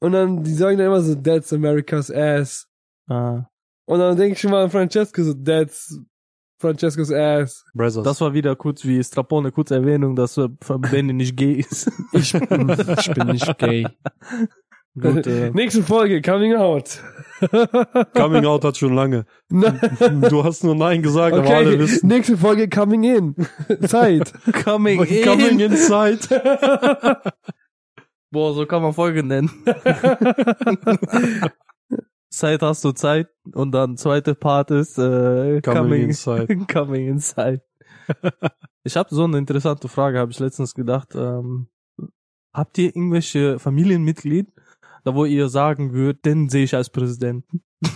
Und 0.00 0.12
dann, 0.12 0.42
die 0.42 0.52
sagen 0.52 0.78
dann 0.78 0.88
immer 0.88 1.00
so, 1.00 1.14
that's 1.14 1.52
America's 1.52 2.10
ass. 2.10 2.66
Ah. 3.08 3.44
Und 3.86 3.98
dann 4.00 4.16
denke 4.16 4.34
ich 4.34 4.40
schon 4.40 4.50
mal 4.50 4.64
an 4.64 4.70
Francesco, 4.70 5.22
so, 5.22 5.34
that's 5.34 5.98
Francesco's 6.58 7.12
ass. 7.12 7.64
Brothers. 7.74 8.04
Das 8.04 8.20
war 8.20 8.34
wieder 8.34 8.56
kurz 8.56 8.84
wie 8.84 9.02
Strapone, 9.02 9.52
kurze 9.52 9.76
Erwähnung, 9.76 10.16
dass 10.16 10.36
äh, 10.36 10.48
Benny 10.90 11.12
nicht 11.12 11.36
gay 11.36 11.54
ist. 11.54 11.90
Ich 12.12 12.32
bin, 12.32 12.70
ich 12.70 13.14
bin 13.14 13.26
nicht 13.28 13.58
gay. 13.58 13.86
Gut, 15.00 15.26
äh, 15.26 15.50
Nächste 15.54 15.82
Folge, 15.82 16.22
coming 16.22 16.54
out. 16.54 17.00
Coming 18.14 18.44
out 18.46 18.64
hat 18.64 18.76
schon 18.76 18.94
lange. 18.94 19.26
Nein. 19.48 19.80
Du 20.30 20.44
hast 20.44 20.62
nur 20.64 20.74
Nein 20.76 21.02
gesagt, 21.02 21.34
aber 21.36 21.48
alle 21.50 21.70
Okay, 21.70 21.78
wissen. 21.80 22.06
nächste 22.08 22.36
Folge, 22.38 22.68
coming 22.68 23.02
in. 23.02 23.34
Zeit. 23.88 24.32
coming 24.64 25.02
in. 25.02 25.24
Coming 25.24 25.58
inside. 25.60 26.18
Boah, 28.30 28.54
so 28.54 28.64
kann 28.66 28.82
man 28.82 28.92
Folge 28.94 29.22
nennen. 29.24 29.50
Zeit 32.30 32.62
hast 32.62 32.84
du 32.84 32.92
Zeit 32.92 33.28
und 33.52 33.72
dann 33.72 33.96
zweite 33.96 34.34
Part 34.34 34.70
ist 34.70 34.98
äh, 34.98 35.60
Coming 35.60 35.82
coming, 35.82 36.02
inside. 36.04 36.56
coming 36.72 37.08
inside. 37.08 37.62
ich 38.84 38.96
habe 38.96 39.14
so 39.14 39.24
eine 39.24 39.38
interessante 39.38 39.88
Frage, 39.88 40.18
habe 40.18 40.32
ich 40.32 40.38
letztens 40.40 40.74
gedacht. 40.74 41.14
Ähm, 41.14 41.68
habt 42.52 42.76
ihr 42.78 42.86
irgendwelche 42.86 43.58
Familienmitglied, 43.58 44.48
da 45.04 45.14
wo 45.14 45.24
ihr 45.24 45.48
sagen 45.48 45.92
würdet, 45.92 46.24
den 46.24 46.48
sehe 46.48 46.64
ich 46.64 46.74
als 46.74 46.90
Präsidenten? 46.90 47.62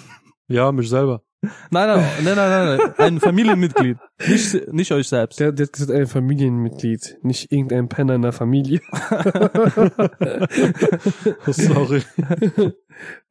Ja, 0.51 0.73
mich 0.73 0.89
selber. 0.89 1.23
Nein, 1.43 1.51
nein, 1.71 2.05
nein, 2.25 2.27
nein, 2.37 2.37
nein, 2.37 2.79
nein. 2.79 2.95
ein 2.97 3.21
Familienmitglied, 3.21 3.99
nicht, 4.27 4.73
nicht 4.73 4.91
euch 4.91 5.09
selbst. 5.09 5.39
Der, 5.39 5.53
der 5.53 5.67
hat 5.67 5.73
gesagt, 5.73 5.93
ein 5.93 6.07
Familienmitglied, 6.07 7.19
nicht 7.23 7.53
irgendein 7.53 7.89
Penner 7.89 8.15
in 8.15 8.23
der 8.23 8.33
Familie. 8.33 8.81
Sorry. 11.47 12.03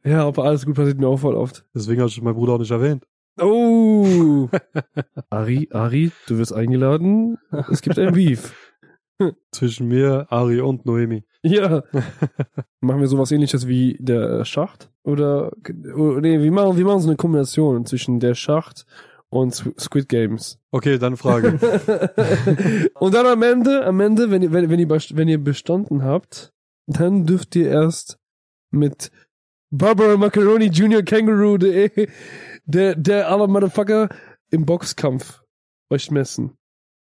ja, 0.05 0.25
aber 0.25 0.45
alles 0.45 0.65
gut 0.65 0.75
passiert 0.75 0.99
mir 0.99 1.07
auch 1.07 1.17
voll 1.17 1.35
oft. 1.35 1.65
Deswegen 1.73 1.99
habe 1.99 2.09
ich 2.09 2.21
meinen 2.21 2.35
Bruder 2.35 2.53
auch 2.53 2.59
nicht 2.59 2.71
erwähnt. 2.71 3.05
Oh! 3.41 4.47
Ari, 5.29 5.67
Ari, 5.71 6.11
du 6.27 6.37
wirst 6.37 6.53
eingeladen. 6.53 7.37
Es 7.69 7.81
gibt 7.81 7.99
ein 7.99 8.13
Beef. 8.13 8.53
Zwischen 9.51 9.87
mir, 9.87 10.27
Ari 10.29 10.61
und 10.61 10.85
Noemi. 10.85 11.23
Ja. 11.43 11.83
machen 12.81 12.99
wir 13.01 13.07
sowas 13.07 13.31
ähnliches 13.31 13.67
wie 13.67 13.95
der 13.99 14.43
Schacht? 14.45 14.89
Oder, 15.03 15.51
oder 15.95 16.21
nee, 16.21 16.41
wir 16.41 16.51
machen, 16.51 16.77
wir 16.77 16.85
machen 16.85 16.99
so 17.01 17.07
eine 17.07 17.15
Kombination 17.17 17.85
zwischen 17.85 18.19
der 18.19 18.33
Schacht 18.35 18.85
und 19.29 19.53
Squ- 19.53 19.79
Squid 19.79 20.09
Games. 20.09 20.59
Okay, 20.71 20.97
dann 20.97 21.15
Frage. 21.17 21.59
und 22.95 23.13
dann 23.13 23.25
am 23.25 23.43
Ende, 23.43 23.85
am 23.85 23.99
Ende, 23.99 24.31
wenn 24.31 24.41
ihr, 24.41 24.51
wenn, 24.51 24.69
wenn 24.69 24.79
ihr, 24.79 24.89
wenn 24.89 25.27
ihr 25.27 25.43
bestanden 25.43 26.03
habt, 26.03 26.53
dann 26.87 27.25
dürft 27.25 27.55
ihr 27.55 27.69
erst 27.69 28.17
mit 28.71 29.11
Barbara 29.69 30.17
Macaroni 30.17 30.65
Junior 30.67 31.03
Kangaroo, 31.03 31.57
der, 31.57 31.89
der, 32.65 32.95
der 32.95 33.29
aller 33.29 33.47
Motherfucker 33.47 34.09
im 34.49 34.65
Boxkampf 34.65 35.43
euch 35.89 36.09
messen. 36.11 36.57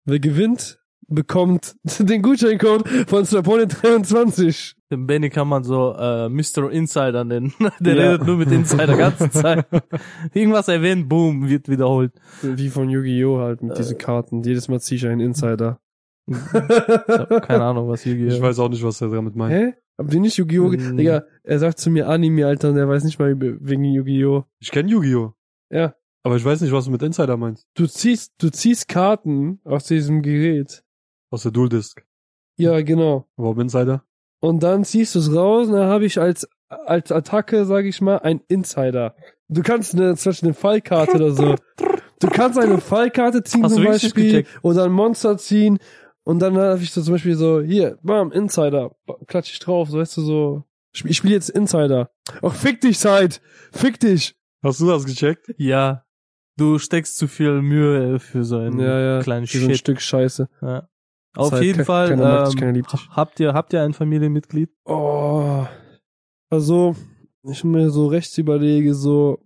Wer 0.04 0.20
gewinnt, 0.20 0.80
bekommt 1.14 1.75
den 1.98 2.22
Gutscheincode 2.22 2.88
von 3.09 3.25
Strapone 3.25 3.66
23. 3.66 4.75
Den 4.90 5.07
Benny 5.07 5.31
kann 5.31 5.48
man 5.48 5.64
so 5.64 5.94
äh, 5.98 6.29
Mr. 6.29 6.70
Insider 6.70 7.25
nennen. 7.25 7.53
Der 7.81 7.94
Ja. 7.94 8.11
redet 8.12 8.27
nur 8.27 8.37
mit 8.37 8.51
Insider 8.53 8.96
ganze 8.96 9.31
Zeit. 9.31 9.66
Irgendwas 10.35 10.68
erwähnt, 10.68 11.09
boom, 11.09 11.48
wird 11.48 11.68
wiederholt. 11.68 12.12
Wie 12.42 12.68
von 12.68 12.88
Yu-Gi-Oh! 12.90 13.38
halt 13.38 13.62
mit 13.62 13.79
diesen 13.79 13.96
Karten. 13.98 14.42
Jedes 14.42 14.68
Mal 14.68 14.81
ziehe 14.81 14.96
ich 14.96 15.07
einen 15.07 15.20
Insider. 15.20 15.81
Ich 16.27 16.37
hab 16.37 17.46
keine 17.46 17.64
Ahnung, 17.64 17.88
was 17.88 18.03
hier 18.03 18.16
Ich 18.27 18.40
weiß 18.40 18.59
auch 18.59 18.68
nicht, 18.68 18.83
was 18.85 19.01
er 19.01 19.09
damit 19.09 19.35
meint. 19.35 19.53
Hä? 19.53 19.72
Habt 19.98 20.14
ihr 20.14 20.20
nicht 20.20 20.37
Yu-Gi-Oh! 20.37 20.68
Mm. 20.68 20.96
Digga, 20.96 21.25
er 21.42 21.59
sagt 21.59 21.79
zu 21.79 21.90
mir 21.90 22.09
Anime, 22.09 22.46
Alter, 22.46 22.70
und 22.70 22.77
er 22.77 22.88
weiß 22.88 23.05
nicht 23.05 23.18
mal 23.18 23.31
über- 23.31 23.57
wegen 23.61 23.85
Yu-Gi-Oh! 23.85 24.44
Ich 24.61 24.70
kenne 24.70 24.88
Yu-Gi-Oh! 24.90 25.33
Ja. 25.70 25.94
Aber 26.25 26.37
ich 26.37 26.44
weiß 26.44 26.61
nicht, 26.61 26.72
was 26.72 26.85
du 26.85 26.90
mit 26.92 27.03
Insider 27.03 27.37
meinst. 27.37 27.66
Du 27.75 27.87
ziehst, 27.87 28.33
du 28.38 28.51
ziehst 28.51 28.88
Karten 28.88 29.61
aus 29.64 29.87
diesem 29.87 30.22
Gerät. 30.22 30.85
Aus 31.32 31.42
der 31.42 31.50
Dual 31.52 31.68
Disc. 31.68 32.04
Ja, 32.56 32.80
genau. 32.82 33.26
Warum 33.36 33.58
Insider? 33.60 34.04
Und 34.40 34.62
dann 34.62 34.84
ziehst 34.84 35.14
du 35.14 35.18
es 35.18 35.34
raus 35.34 35.68
und 35.68 35.74
dann 35.74 35.88
habe 35.88 36.04
ich 36.04 36.20
als, 36.20 36.46
als 36.68 37.10
Attacke, 37.10 37.64
sag 37.64 37.86
ich 37.86 38.00
mal, 38.00 38.18
ein 38.18 38.40
Insider. 38.48 39.16
Du 39.48 39.62
kannst 39.62 39.94
eine, 39.94 40.14
zum 40.16 40.30
Beispiel 40.30 40.48
eine 40.48 40.54
Fallkarte 40.54 41.16
oder 41.16 41.30
so. 41.32 41.54
Du 42.20 42.28
kannst 42.28 42.58
eine 42.58 42.78
Fallkarte 42.78 43.42
ziehen 43.42 43.64
Hast 43.64 43.74
zum 43.74 43.84
Beispiel 43.84 44.46
oder 44.62 44.84
ein 44.84 44.92
Monster 44.92 45.38
ziehen 45.38 45.78
und 46.24 46.40
dann 46.40 46.56
habe 46.56 46.82
ich 46.82 46.92
so 46.92 47.02
zum 47.02 47.14
Beispiel 47.14 47.34
so, 47.34 47.60
hier, 47.62 47.98
bam, 48.02 48.30
Insider, 48.30 48.94
klatsch 49.26 49.52
ich 49.52 49.58
drauf, 49.58 49.88
so 49.88 49.98
weißt 49.98 50.16
du 50.18 50.20
so. 50.22 50.64
Ich, 50.94 51.04
ich 51.04 51.16
spiele 51.16 51.34
jetzt 51.34 51.48
Insider. 51.48 52.10
Ach, 52.42 52.54
fick 52.54 52.80
dich, 52.82 52.98
Zeit! 52.98 53.40
Fick 53.72 53.98
dich! 53.98 54.36
Hast 54.62 54.80
du 54.80 54.86
das 54.86 55.06
gecheckt? 55.06 55.52
Ja. 55.56 56.04
Du 56.58 56.78
steckst 56.78 57.16
zu 57.16 57.26
viel 57.28 57.62
Mühe 57.62 58.20
für 58.20 58.44
so 58.44 58.58
einen 58.58 58.78
Ja, 58.78 59.00
ja. 59.00 59.22
kleinen 59.22 59.46
Wie 59.46 59.56
so 59.58 59.68
ein. 59.68 59.74
Stück 59.74 60.00
Scheiße. 60.02 60.48
Ja. 60.60 60.88
Auf 61.36 61.60
jeden 61.62 61.78
ke- 61.78 61.84
Fall, 61.84 62.16
mag 62.16 62.54
ähm, 62.60 62.82
habt 63.10 63.40
ihr, 63.40 63.54
habt 63.54 63.72
ihr 63.72 63.82
ein 63.82 63.94
Familienmitglied? 63.94 64.70
Oh. 64.84 65.64
Also, 66.50 66.94
ich 67.42 67.64
mir 67.64 67.90
so 67.90 68.06
rechts 68.06 68.36
überlege, 68.38 68.94
so 68.94 69.38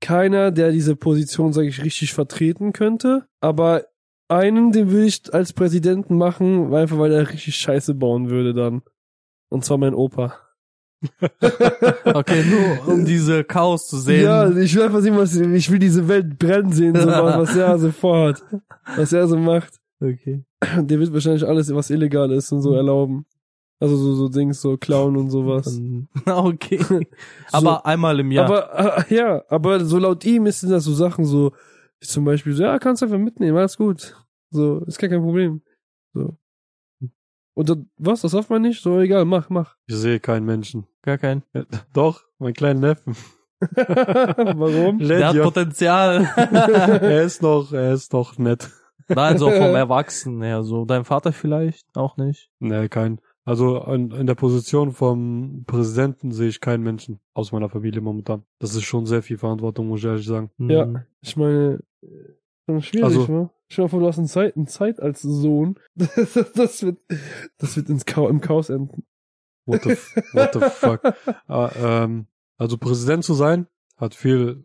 keiner, 0.00 0.50
der 0.52 0.70
diese 0.70 0.94
Position, 0.94 1.52
sage 1.52 1.68
ich, 1.68 1.82
richtig 1.82 2.12
vertreten 2.12 2.72
könnte, 2.72 3.26
aber 3.40 3.86
einen, 4.28 4.72
den 4.72 4.90
will 4.92 5.04
ich 5.04 5.32
als 5.32 5.52
Präsidenten 5.52 6.16
machen, 6.16 6.72
einfach 6.74 6.98
weil 6.98 7.12
er 7.12 7.30
richtig 7.32 7.56
Scheiße 7.56 7.94
bauen 7.94 8.30
würde 8.30 8.54
dann. 8.54 8.82
Und 9.48 9.64
zwar 9.64 9.78
mein 9.78 9.94
Opa. 9.94 10.34
Okay, 12.04 12.44
nur 12.44 12.94
um 12.94 13.04
diese 13.04 13.44
Chaos 13.44 13.88
zu 13.88 13.98
sehen. 13.98 14.24
Ja, 14.24 14.48
ich 14.50 14.74
will 14.74 14.82
einfach 14.84 15.00
sehen, 15.00 15.16
was, 15.16 15.34
ich 15.34 15.70
will 15.70 15.78
diese 15.78 16.06
Welt 16.08 16.38
brennen 16.38 16.72
sehen, 16.72 16.94
so, 16.94 17.06
was 17.08 17.56
er 17.56 17.78
so 17.78 17.90
vorhat. 17.90 18.42
Was 18.96 19.12
er 19.12 19.26
so 19.26 19.36
macht. 19.36 19.80
Okay. 20.00 20.44
Der 20.76 20.98
wird 20.98 21.12
wahrscheinlich 21.12 21.46
alles, 21.46 21.74
was 21.74 21.90
illegal 21.90 22.30
ist 22.32 22.52
und 22.52 22.62
so 22.62 22.74
erlauben. 22.74 23.26
Also 23.78 23.96
so, 23.96 24.14
so 24.14 24.28
Dings, 24.28 24.60
so 24.60 24.76
klauen 24.78 25.16
und 25.16 25.30
sowas. 25.30 25.64
Dann- 25.66 26.08
Okay. 26.26 26.80
Aber 27.52 27.84
einmal 27.84 28.18
im 28.20 28.30
Jahr. 28.32 28.46
Aber 28.46 29.06
äh, 29.10 29.14
ja, 29.14 29.44
aber 29.48 29.84
so 29.84 29.98
laut 29.98 30.24
ihm 30.24 30.46
ist 30.46 30.62
das 30.62 30.84
so 30.84 30.92
Sachen 30.94 31.24
so, 31.24 31.52
wie 32.00 32.06
zum 32.06 32.24
Beispiel 32.24 32.52
so, 32.54 32.62
ja, 32.62 32.78
kannst 32.78 33.02
einfach 33.02 33.18
mitnehmen, 33.18 33.56
alles 33.56 33.76
gut. 33.76 34.16
So, 34.50 34.80
ist 34.86 34.98
gar 34.98 35.10
kein 35.10 35.22
Problem. 35.22 35.60
So. 36.14 36.36
Und 37.54 37.68
dann, 37.70 37.90
was, 37.96 38.20
das 38.22 38.32
darf 38.32 38.48
man 38.50 38.62
nicht? 38.62 38.82
So, 38.82 38.98
egal, 39.00 39.24
mach, 39.24 39.48
mach. 39.50 39.76
Ich 39.86 39.94
sehe 39.96 40.20
keinen 40.20 40.44
Menschen. 40.44 40.86
Gar 41.02 41.16
kein. 41.18 41.42
Doch, 41.92 42.22
mein 42.38 42.52
kleinen 42.54 42.80
Neffen. 42.80 43.16
Warum? 43.60 44.98
Der 44.98 45.28
hat 45.28 45.42
Potenzial. 45.42 46.28
er 46.36 47.22
ist 47.22 47.40
noch, 47.42 47.72
er 47.72 47.92
ist 47.94 48.12
noch 48.12 48.36
nett. 48.38 48.70
Nein, 49.08 49.38
so 49.38 49.50
vom 49.50 49.56
Erwachsenen 49.74 50.42
her. 50.42 50.62
So 50.62 50.84
dein 50.84 51.04
Vater 51.04 51.32
vielleicht 51.32 51.86
auch 51.96 52.16
nicht. 52.16 52.50
Nee, 52.58 52.88
kein. 52.88 53.20
Also 53.44 53.80
in, 53.84 54.10
in 54.10 54.26
der 54.26 54.34
Position 54.34 54.90
vom 54.92 55.62
Präsidenten 55.66 56.32
sehe 56.32 56.48
ich 56.48 56.60
keinen 56.60 56.82
Menschen 56.82 57.20
aus 57.32 57.52
meiner 57.52 57.68
Familie 57.68 58.00
momentan. 58.00 58.42
Das 58.58 58.74
ist 58.74 58.82
schon 58.82 59.06
sehr 59.06 59.22
viel 59.22 59.38
Verantwortung, 59.38 59.86
muss 59.88 60.00
ich 60.00 60.06
ehrlich 60.06 60.26
sagen. 60.26 60.50
Ja. 60.58 60.84
Hm. 60.84 61.02
Ich 61.20 61.36
meine, 61.36 61.80
äh, 62.02 62.06
schon 62.66 62.82
schwierig, 62.82 63.04
Also- 63.04 63.26
ne? 63.32 63.50
Stell 63.68 63.86
dir 63.86 63.88
vor, 63.88 63.98
du 64.00 64.06
hast 64.06 64.18
eine 64.18 64.28
Zeit, 64.28 64.56
eine 64.56 64.66
Zeit 64.66 65.00
als 65.00 65.22
Sohn. 65.22 65.76
Das, 65.96 66.52
das 66.54 66.82
wird, 66.84 66.98
das 67.58 67.76
wird 67.76 67.88
ins 67.88 68.04
Chaos, 68.04 68.30
im 68.30 68.40
Chaos 68.40 68.70
enden. 68.70 69.04
What 69.64 69.82
the, 69.82 69.90
f- 69.90 70.14
what 70.32 70.52
the 70.54 70.60
fuck? 70.60 71.00
Ah, 71.48 71.70
ähm, 71.76 72.26
also 72.58 72.78
Präsident 72.78 73.24
zu 73.24 73.34
sein, 73.34 73.66
hat 73.96 74.14
viel, 74.14 74.62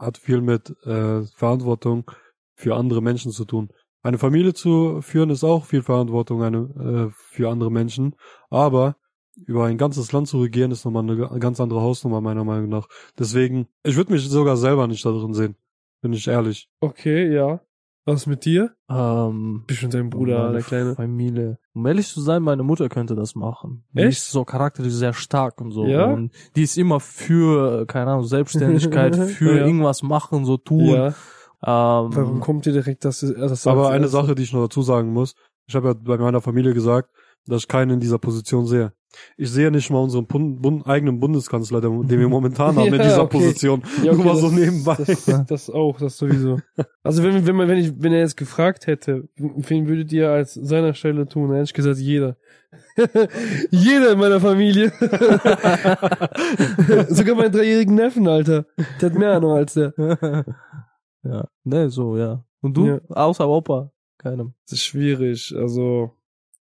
hat 0.00 0.18
viel 0.18 0.40
mit 0.40 0.70
äh, 0.84 1.22
Verantwortung 1.34 2.10
für 2.56 2.74
andere 2.74 3.00
Menschen 3.02 3.30
zu 3.30 3.44
tun. 3.44 3.70
Eine 4.02 4.18
Familie 4.18 4.54
zu 4.54 5.00
führen 5.02 5.30
ist 5.30 5.44
auch 5.44 5.64
viel 5.66 5.82
Verantwortung 5.82 6.42
eine, 6.42 6.58
äh, 6.58 7.12
für 7.14 7.50
andere 7.50 7.70
Menschen, 7.70 8.14
aber 8.48 8.96
über 9.46 9.66
ein 9.66 9.78
ganzes 9.78 10.10
Land 10.12 10.28
zu 10.28 10.40
regieren 10.40 10.70
ist 10.70 10.84
nochmal 10.84 11.02
eine 11.04 11.16
ga- 11.16 11.38
ganz 11.38 11.60
andere 11.60 11.80
Hausnummer 11.82 12.20
meiner 12.20 12.44
Meinung 12.44 12.68
nach. 12.68 12.88
Deswegen, 13.18 13.68
ich 13.84 13.96
würde 13.96 14.12
mich 14.12 14.28
sogar 14.28 14.56
selber 14.56 14.86
nicht 14.86 15.04
da 15.04 15.10
drin 15.10 15.34
sehen, 15.34 15.56
bin 16.02 16.12
ich 16.12 16.26
ehrlich. 16.28 16.68
Okay, 16.80 17.32
ja. 17.32 17.60
Was 18.06 18.26
mit 18.26 18.46
dir? 18.46 18.72
Ähm, 18.88 19.64
Bist 19.66 19.80
schon 19.80 19.90
dein 19.90 20.08
Bruder, 20.08 20.52
der 20.52 20.62
Kleine. 20.62 20.94
Familie. 20.94 21.58
Um 21.74 21.86
ehrlich 21.86 22.08
zu 22.08 22.22
sein, 22.22 22.42
meine 22.42 22.62
Mutter 22.62 22.88
könnte 22.88 23.14
das 23.14 23.34
machen. 23.34 23.84
Die 23.92 24.00
Echt? 24.00 24.18
ist 24.18 24.30
so 24.30 24.44
charakterlich 24.44 24.92
sehr 24.94 25.12
stark 25.12 25.60
und 25.60 25.70
so. 25.70 25.86
Ja? 25.86 26.06
Und 26.06 26.32
die 26.56 26.62
ist 26.62 26.78
immer 26.78 26.98
für, 26.98 27.84
keine 27.86 28.10
Ahnung, 28.12 28.24
Selbstständigkeit, 28.24 29.14
für 29.16 29.56
Ja. 29.58 29.66
irgendwas 29.66 30.02
machen, 30.02 30.44
so 30.46 30.56
tun. 30.56 30.86
Ja. 30.86 31.14
Ähm, 31.62 32.08
Warum 32.14 32.40
kommt 32.40 32.64
dir 32.66 32.72
direkt 32.72 33.04
das? 33.04 33.20
das 33.20 33.66
Aber 33.66 33.90
eine 33.90 34.08
Sache, 34.08 34.34
die 34.34 34.42
ich 34.44 34.52
noch 34.52 34.62
dazu 34.62 34.82
sagen 34.82 35.12
muss, 35.12 35.34
ich 35.66 35.74
habe 35.74 35.88
ja 35.88 35.94
bei 35.94 36.16
meiner 36.16 36.40
Familie 36.40 36.72
gesagt, 36.74 37.10
dass 37.46 37.62
ich 37.62 37.68
keinen 37.68 37.90
in 37.92 38.00
dieser 38.00 38.18
Position 38.18 38.66
sehe. 38.66 38.92
Ich 39.36 39.50
sehe 39.50 39.70
nicht 39.72 39.90
mal 39.90 39.98
unseren 39.98 40.26
Bund, 40.26 40.62
Bund, 40.62 40.86
eigenen 40.86 41.18
Bundeskanzler, 41.18 41.80
den, 41.80 42.06
den 42.06 42.20
wir 42.20 42.28
momentan 42.38 42.76
haben 42.76 42.86
in 42.86 42.94
Ja, 42.94 43.02
dieser 43.02 43.22
okay. 43.24 43.38
Position. 43.38 43.82
Ja, 44.04 44.12
Nur 44.14 44.24
mal 44.24 44.36
so 44.36 44.48
das- 44.50 44.58
nebenbei. 44.58 44.96
Das, 45.04 45.46
das 45.48 45.70
auch, 45.70 45.98
das 45.98 46.16
sowieso. 46.16 46.60
Also 47.02 47.22
wenn, 47.24 47.44
wenn 47.46 47.56
man, 47.56 47.66
wenn 47.68 47.78
ich, 47.78 47.92
wenn 47.98 48.12
er 48.12 48.20
jetzt 48.20 48.36
gefragt 48.36 48.86
hätte, 48.86 49.28
wen 49.36 49.88
würdet 49.88 50.12
ihr 50.12 50.30
als 50.30 50.54
seiner 50.54 50.94
Stelle 50.94 51.26
tun? 51.26 51.48
Dann 51.48 51.56
hätte 51.56 51.64
ich 51.64 51.74
gesagt, 51.74 51.98
jeder. 51.98 52.36
jeder 53.70 54.12
in 54.12 54.18
meiner 54.18 54.38
Familie. 54.40 54.92
Sogar 57.08 57.34
meinen 57.34 57.52
dreijährigen 57.52 57.94
Neffen, 57.96 58.28
Alter. 58.28 58.66
Der 59.00 59.10
hat 59.10 59.18
mehr 59.18 59.32
Ahnung 59.32 59.52
als 59.52 59.74
der. 59.74 59.92
Ja. 61.22 61.46
Ne, 61.64 61.90
so, 61.90 62.16
ja. 62.16 62.44
Und 62.60 62.76
du? 62.76 62.86
Ja. 62.86 63.00
Außer 63.08 63.48
Opa? 63.48 63.90
Keinem. 64.18 64.54
Das 64.66 64.74
ist 64.74 64.84
schwierig, 64.84 65.54
also, 65.56 66.10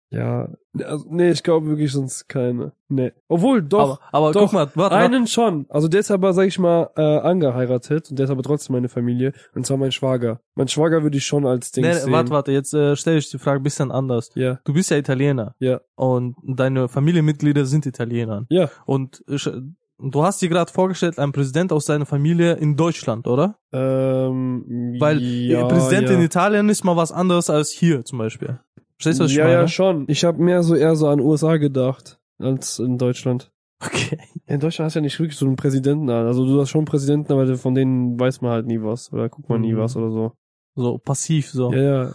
ja. 0.09 0.47
Also, 0.83 1.05
nee, 1.09 1.31
ich 1.31 1.43
glaube 1.43 1.67
wirklich 1.67 1.91
sonst 1.91 2.29
keine. 2.29 2.71
Nee. 2.87 3.11
Obwohl, 3.27 3.61
doch. 3.61 3.99
aber, 4.11 4.31
aber 4.31 4.31
doch, 4.31 4.41
guck 4.41 4.53
mal, 4.53 4.59
warte, 4.75 4.77
warte. 4.77 4.95
Einen 4.95 5.27
schon. 5.27 5.65
Also 5.69 5.87
der 5.87 5.99
ist 6.01 6.11
aber, 6.11 6.31
sag 6.33 6.47
ich 6.47 6.59
mal, 6.59 6.89
äh, 6.95 7.01
angeheiratet 7.01 8.09
und 8.09 8.17
der 8.17 8.25
ist 8.25 8.29
aber 8.29 8.43
trotzdem 8.43 8.75
meine 8.75 8.87
Familie. 8.89 9.33
Und 9.53 9.65
zwar 9.65 9.77
mein 9.77 9.91
Schwager. 9.91 10.39
Mein 10.55 10.67
Schwager 10.69 11.03
würde 11.03 11.17
ich 11.17 11.25
schon 11.25 11.45
als 11.45 11.71
Ding 11.71 11.83
Nee, 11.83 11.93
sehen. 11.93 12.11
warte, 12.13 12.29
warte, 12.29 12.51
jetzt 12.51 12.73
äh, 12.73 12.95
stelle 12.95 13.17
ich 13.17 13.29
die 13.29 13.39
Frage 13.39 13.59
ein 13.59 13.63
bisschen 13.63 13.91
anders. 13.91 14.29
Ja. 14.35 14.59
Du 14.63 14.73
bist 14.73 14.91
ja 14.91 14.97
Italiener. 14.97 15.55
Ja. 15.59 15.81
Und 15.95 16.35
deine 16.43 16.87
Familienmitglieder 16.87 17.65
sind 17.65 17.85
Italiener. 17.85 18.45
Ja. 18.49 18.69
Und 18.85 19.23
ich, 19.27 19.49
du 19.99 20.23
hast 20.23 20.41
dir 20.41 20.49
gerade 20.49 20.71
vorgestellt, 20.71 21.19
ein 21.19 21.31
Präsident 21.31 21.71
aus 21.71 21.85
deiner 21.85 22.05
Familie 22.05 22.53
in 22.53 22.75
Deutschland, 22.75 23.27
oder? 23.27 23.57
Ähm, 23.73 24.95
Weil 24.99 25.21
ja, 25.21 25.65
Präsident 25.65 26.09
ja. 26.09 26.15
in 26.15 26.21
Italien 26.21 26.69
ist 26.69 26.83
mal 26.83 26.95
was 26.95 27.11
anderes 27.11 27.49
als 27.49 27.71
hier 27.71 28.03
zum 28.05 28.19
Beispiel. 28.19 28.59
Verstehst 28.97 29.19
du, 29.19 29.25
was 29.25 29.31
ich 29.31 29.37
ja, 29.37 29.43
meine? 29.45 29.55
ja, 29.57 29.67
schon. 29.67 30.05
Ich 30.07 30.23
habe 30.23 30.41
mehr 30.41 30.63
so 30.63 30.75
eher 30.75 30.95
so 30.95 31.07
an 31.07 31.19
USA 31.19 31.57
gedacht 31.57 32.19
als 32.39 32.79
in 32.79 32.97
Deutschland. 32.97 33.51
Okay. 33.83 34.17
In 34.47 34.59
Deutschland 34.59 34.87
hast 34.87 34.95
du 34.95 34.99
ja 34.99 35.03
nicht 35.03 35.19
wirklich 35.19 35.37
so 35.37 35.45
einen 35.45 35.55
Präsidenten. 35.55 36.09
Also 36.09 36.45
du 36.45 36.59
hast 36.59 36.69
schon 36.69 36.85
Präsidenten, 36.85 37.31
aber 37.31 37.57
von 37.57 37.75
denen 37.75 38.19
weiß 38.19 38.41
man 38.41 38.51
halt 38.51 38.65
nie 38.65 38.81
was 38.81 39.13
oder 39.13 39.29
guckt 39.29 39.49
man 39.49 39.61
nie 39.61 39.73
Mhm. 39.73 39.77
was 39.77 39.95
oder 39.95 40.09
so. 40.09 40.31
So 40.75 40.97
passiv, 40.97 41.49
so. 41.49 41.71
Ja, 41.73 42.03
ja. 42.05 42.13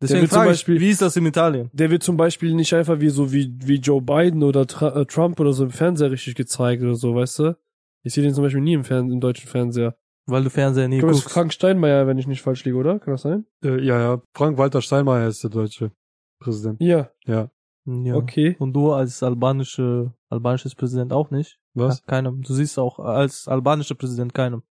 Deswegen 0.00 0.20
wird 0.22 0.32
zum 0.32 0.42
ich, 0.42 0.48
Beispiel- 0.48 0.80
wie 0.80 0.90
ist 0.90 1.02
das 1.02 1.16
in 1.16 1.26
Italien? 1.26 1.70
Der 1.72 1.90
wird 1.90 2.02
zum 2.04 2.16
Beispiel 2.16 2.54
nicht 2.54 2.72
einfach 2.72 3.00
wie 3.00 3.08
so 3.08 3.32
wie, 3.32 3.52
wie 3.64 3.76
Joe 3.76 4.00
Biden 4.00 4.42
oder 4.44 4.66
Tra 4.66 4.94
äh, 5.00 5.06
Trump 5.06 5.40
oder 5.40 5.52
so 5.52 5.64
im 5.64 5.70
Fernseher 5.70 6.10
richtig 6.12 6.36
gezeigt 6.36 6.82
oder 6.82 6.94
so, 6.94 7.14
weißt 7.14 7.38
du? 7.40 7.56
Ich 8.04 8.14
sehe 8.14 8.22
den 8.22 8.32
zum 8.32 8.44
Beispiel 8.44 8.60
nie 8.62 8.74
im, 8.74 8.84
Fern 8.84 9.10
im 9.10 9.20
deutschen 9.20 9.48
Fernseher. 9.48 9.96
Weil 10.26 10.44
du 10.44 10.50
Fernseher 10.50 10.86
nie 10.88 10.98
ist 10.98 11.02
guckst. 11.02 11.28
Frank 11.30 11.52
Steinmeier, 11.52 12.06
wenn 12.06 12.18
ich 12.18 12.26
nicht 12.26 12.42
falsch 12.42 12.64
liege, 12.64 12.76
oder? 12.76 12.98
Kann 13.00 13.14
das 13.14 13.22
sein? 13.22 13.46
Äh, 13.64 13.82
ja, 13.84 13.98
ja. 13.98 14.22
Frank-Walter 14.34 14.82
Steinmeier 14.82 15.26
ist 15.26 15.42
der 15.42 15.50
deutsche 15.50 15.90
Präsident. 16.38 16.80
Ja, 16.80 17.10
Ja. 17.26 17.50
Ja. 17.86 18.14
okay. 18.16 18.54
Und 18.58 18.74
du 18.74 18.92
als 18.92 19.22
albanische, 19.22 20.12
albanisches 20.28 20.74
Präsident 20.74 21.10
auch 21.12 21.30
nicht? 21.30 21.58
Was? 21.72 22.00
Ja, 22.00 22.04
keinem. 22.06 22.42
Du 22.42 22.52
siehst 22.52 22.78
auch 22.78 22.98
als 22.98 23.48
albanischer 23.48 23.94
Präsident 23.94 24.34
keinem. 24.34 24.62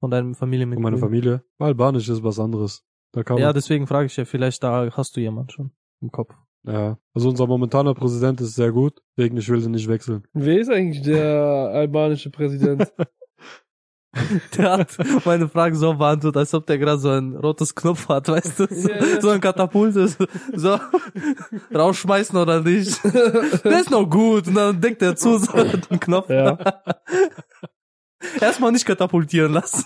Von 0.00 0.10
deinem 0.10 0.34
Von 0.34 0.40
Familienmitglied. 0.40 0.82
meiner 0.82 0.98
Familie. 0.98 1.44
Albanisch 1.58 2.08
ist 2.08 2.22
was 2.24 2.38
anderes. 2.40 2.84
Da 3.16 3.22
kann 3.24 3.38
Ja, 3.38 3.54
deswegen 3.54 3.86
frage 3.86 4.06
ich 4.06 4.16
ja, 4.18 4.26
vielleicht 4.26 4.62
da 4.62 4.90
hast 4.92 5.16
du 5.16 5.20
jemand 5.20 5.50
schon 5.50 5.70
im 6.02 6.12
Kopf. 6.12 6.34
ja. 6.64 6.98
Also 7.14 7.30
unser 7.30 7.46
momentaner 7.46 7.94
Präsident 7.94 8.42
ist 8.42 8.54
sehr 8.54 8.72
gut, 8.72 9.00
deswegen 9.16 9.38
ich 9.38 9.48
will 9.48 9.62
den 9.62 9.70
nicht 9.70 9.88
wechseln. 9.88 10.24
Wer 10.34 10.60
ist 10.60 10.70
eigentlich 10.70 11.02
der 11.02 11.70
albanische 11.72 12.30
Präsident? 12.30 12.92
Der 14.56 14.72
hat 14.72 14.96
meine 15.26 15.46
Frage 15.46 15.76
so 15.76 15.92
beantwortet, 15.92 16.38
als 16.38 16.54
ob 16.54 16.64
der 16.64 16.78
gerade 16.78 16.98
so 16.98 17.10
ein 17.10 17.36
rotes 17.36 17.74
Knopf 17.74 18.08
hat, 18.08 18.28
weißt 18.28 18.60
du? 18.60 18.66
So, 18.70 18.88
ja. 18.88 19.20
so 19.20 19.28
ein 19.28 19.42
Katapult 19.42 19.94
ist. 19.94 20.16
So, 20.54 20.80
rausschmeißen 21.74 22.34
oder 22.38 22.62
nicht. 22.62 22.98
Der 23.04 23.80
ist 23.80 23.90
noch 23.90 24.08
gut. 24.08 24.48
Und 24.48 24.54
dann 24.54 24.80
denkt 24.80 25.02
er 25.02 25.16
zu, 25.16 25.36
so 25.36 25.52
hat 25.52 25.90
einen 25.90 26.00
Knopf. 26.00 26.30
ja. 26.30 26.56
Erstmal 28.40 28.72
nicht 28.72 28.86
katapultieren 28.86 29.52
lassen. 29.52 29.84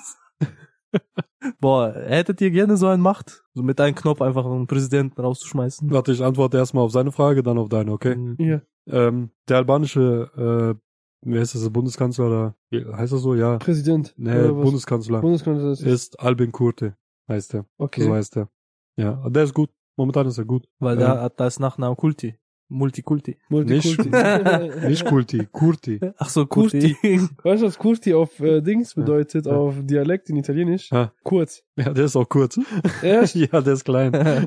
Boah, 1.60 1.94
hättet 1.94 2.40
ihr 2.40 2.50
gerne 2.50 2.76
so 2.76 2.86
eine 2.86 3.02
Macht? 3.02 3.42
So 3.54 3.62
mit 3.62 3.80
einem 3.80 3.94
Knopf 3.94 4.20
einfach 4.20 4.44
einen 4.44 4.66
Präsidenten 4.66 5.20
rauszuschmeißen? 5.20 5.90
Warte, 5.90 6.12
ich 6.12 6.22
antworte 6.22 6.58
erstmal 6.58 6.84
auf 6.84 6.92
seine 6.92 7.12
Frage, 7.12 7.42
dann 7.42 7.58
auf 7.58 7.68
deine, 7.68 7.92
okay? 7.92 8.14
Mhm. 8.16 8.36
ja. 8.38 8.60
Ähm, 8.86 9.30
der 9.48 9.58
albanische, 9.58 10.30
äh, 10.76 10.80
wer 11.22 11.42
ist 11.42 11.54
das, 11.54 11.62
der 11.62 11.70
Bundeskanzler 11.70 12.26
oder, 12.26 12.54
heißt 12.96 13.12
das 13.12 13.20
so? 13.22 13.34
Ja. 13.34 13.58
Präsident. 13.58 14.14
Nee? 14.16 14.48
Bundeskanzler. 14.48 15.20
Bundeskanzler 15.20 15.72
ist. 15.72 15.82
Ist 15.82 16.18
Albin 16.20 16.50
Kurte, 16.52 16.96
heißt 17.28 17.54
er. 17.54 17.66
Okay. 17.78 18.02
So 18.04 18.12
heißt 18.14 18.36
er. 18.36 18.48
Ja, 18.96 19.12
und 19.12 19.34
der 19.34 19.44
ist 19.44 19.54
gut. 19.54 19.70
Momentan 19.96 20.26
ist 20.26 20.38
er 20.38 20.44
gut. 20.46 20.66
Weil 20.78 20.98
Ja. 21.00 21.14
der 21.14 21.22
hat 21.22 21.40
das 21.40 21.60
Nachnamen 21.60 21.96
Kulti. 21.96 22.36
Multikulti. 22.70 23.36
Multikulti. 23.48 24.10
Nicht 24.88 25.04
Kulti, 25.04 25.48
Kurti. 25.50 26.00
Ach 26.16 26.28
so, 26.28 26.46
Kulti. 26.46 26.96
weißt 27.42 27.62
du, 27.62 27.66
was 27.66 27.78
Kurti 27.78 28.14
auf 28.14 28.38
äh, 28.38 28.60
Dings 28.60 28.94
bedeutet, 28.94 29.48
auf 29.48 29.74
Dialekt 29.82 30.30
in 30.30 30.36
Italienisch? 30.36 30.90
Ja. 30.92 31.12
Kurz. 31.24 31.64
Ja, 31.76 31.92
der 31.92 32.04
ist 32.04 32.14
auch 32.14 32.28
kurz. 32.28 32.60
Erst 33.02 33.34
ja, 33.34 33.60
der 33.60 33.72
ist 33.72 33.84
klein. 33.84 34.12
weiß 34.12 34.46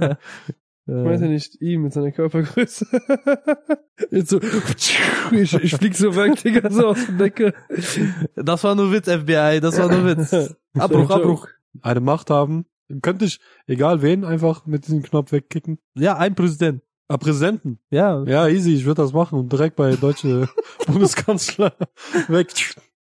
er 0.00 0.18
Äh, 0.88 1.28
nicht, 1.28 1.62
ihm 1.62 1.82
mit 1.82 1.92
seiner 1.92 2.10
Körpergröße. 2.10 2.86
Jetzt 4.10 4.30
so, 4.30 4.40
ich, 5.30 5.54
ich 5.54 5.74
flieg 5.76 5.94
so 5.94 6.16
weg, 6.16 6.42
Digga, 6.42 6.68
so 6.70 6.88
aus 6.88 7.06
der 7.06 7.14
Decke. 7.14 7.54
das 8.34 8.64
war 8.64 8.74
nur 8.74 8.90
Witz, 8.90 9.08
FBI, 9.08 9.60
das 9.60 9.78
war 9.78 9.88
nur 9.88 10.04
Witz. 10.06 10.56
Abbruch, 10.76 11.10
Abbruch. 11.10 11.46
Eine 11.82 12.00
Macht 12.00 12.30
haben. 12.30 12.66
Könnte 13.00 13.26
ich, 13.26 13.38
egal 13.68 14.02
wen, 14.02 14.24
einfach 14.24 14.66
mit 14.66 14.88
diesem 14.88 15.02
Knopf 15.04 15.30
wegkicken. 15.30 15.78
Ja, 15.94 16.16
ein 16.16 16.34
Präsident. 16.34 16.82
Ah, 17.10 17.16
Präsidenten. 17.18 17.80
Ja, 17.90 18.22
Ja, 18.22 18.46
easy, 18.46 18.72
ich 18.72 18.84
würde 18.84 19.02
das 19.02 19.12
machen 19.12 19.36
und 19.36 19.52
direkt 19.52 19.74
bei 19.74 19.96
deutsche 19.96 20.48
Bundeskanzler 20.86 21.72
weg. 22.28 22.52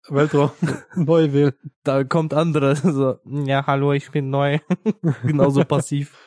Weltraum 0.10 0.50
neu 0.96 1.32
wählen. 1.32 1.54
da 1.84 2.04
kommt 2.04 2.34
andere. 2.34 2.76
So, 2.76 3.20
ja, 3.46 3.64
hallo, 3.68 3.94
ich 3.94 4.10
bin 4.10 4.32
neu. 4.32 4.58
Genauso 5.24 5.64
passiv. 5.64 6.18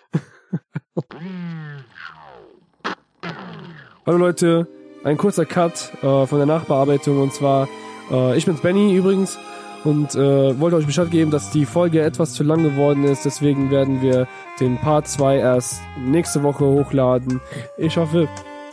Hallo 4.07 4.19
Leute, 4.19 4.69
ein 5.03 5.17
kurzer 5.17 5.45
Cut 5.45 5.91
äh, 6.03 6.25
von 6.27 6.39
der 6.39 6.47
Nachbearbeitung 6.47 7.21
und 7.21 7.35
zwar, 7.35 7.69
äh, 8.13 8.39
ich 8.39 8.47
bin's 8.47 8.61
Benny 8.63 8.95
übrigens 8.95 9.37
und 9.85 10.15
äh, 10.15 10.59
wollte 10.59 10.77
euch 10.77 10.87
Bescheid 10.87 11.11
geben, 11.11 11.31
dass 11.31 11.51
die 11.51 11.67
Folge 11.67 12.03
etwas 12.03 12.33
zu 12.33 12.43
lang 12.43 12.63
geworden 12.63 13.05
ist, 13.05 13.25
deswegen 13.25 13.71
werden 13.71 14.03
wir 14.03 14.27
den 14.61 14.79
Part 14.79 15.09
2 15.09 15.39
erst 15.39 15.81
nächste 15.99 16.43
Woche 16.43 16.65
hochladen. 16.65 17.41
Ich 17.77 17.97
hoffe, 17.97 18.29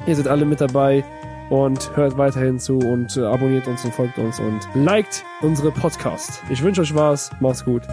ihr 0.08 0.16
seid 0.16 0.28
alle 0.28 0.46
mit 0.46 0.62
dabei 0.62 1.04
und 1.50 1.96
hört 1.96 2.18
weiterhin 2.18 2.60
zu 2.60 2.80
und 2.80 3.18
äh, 3.18 3.24
abonniert 3.24 3.68
uns 3.68 3.84
und 3.86 3.94
folgt 3.94 4.18
uns 4.18 4.40
und 4.40 4.60
liked 4.74 5.24
unsere 5.42 5.72
Podcast. 5.72 6.42
Ich 6.50 6.64
wünsche 6.64 6.82
euch 6.82 6.96
was, 6.96 7.32
macht's 7.40 7.64
gut. 7.64 7.84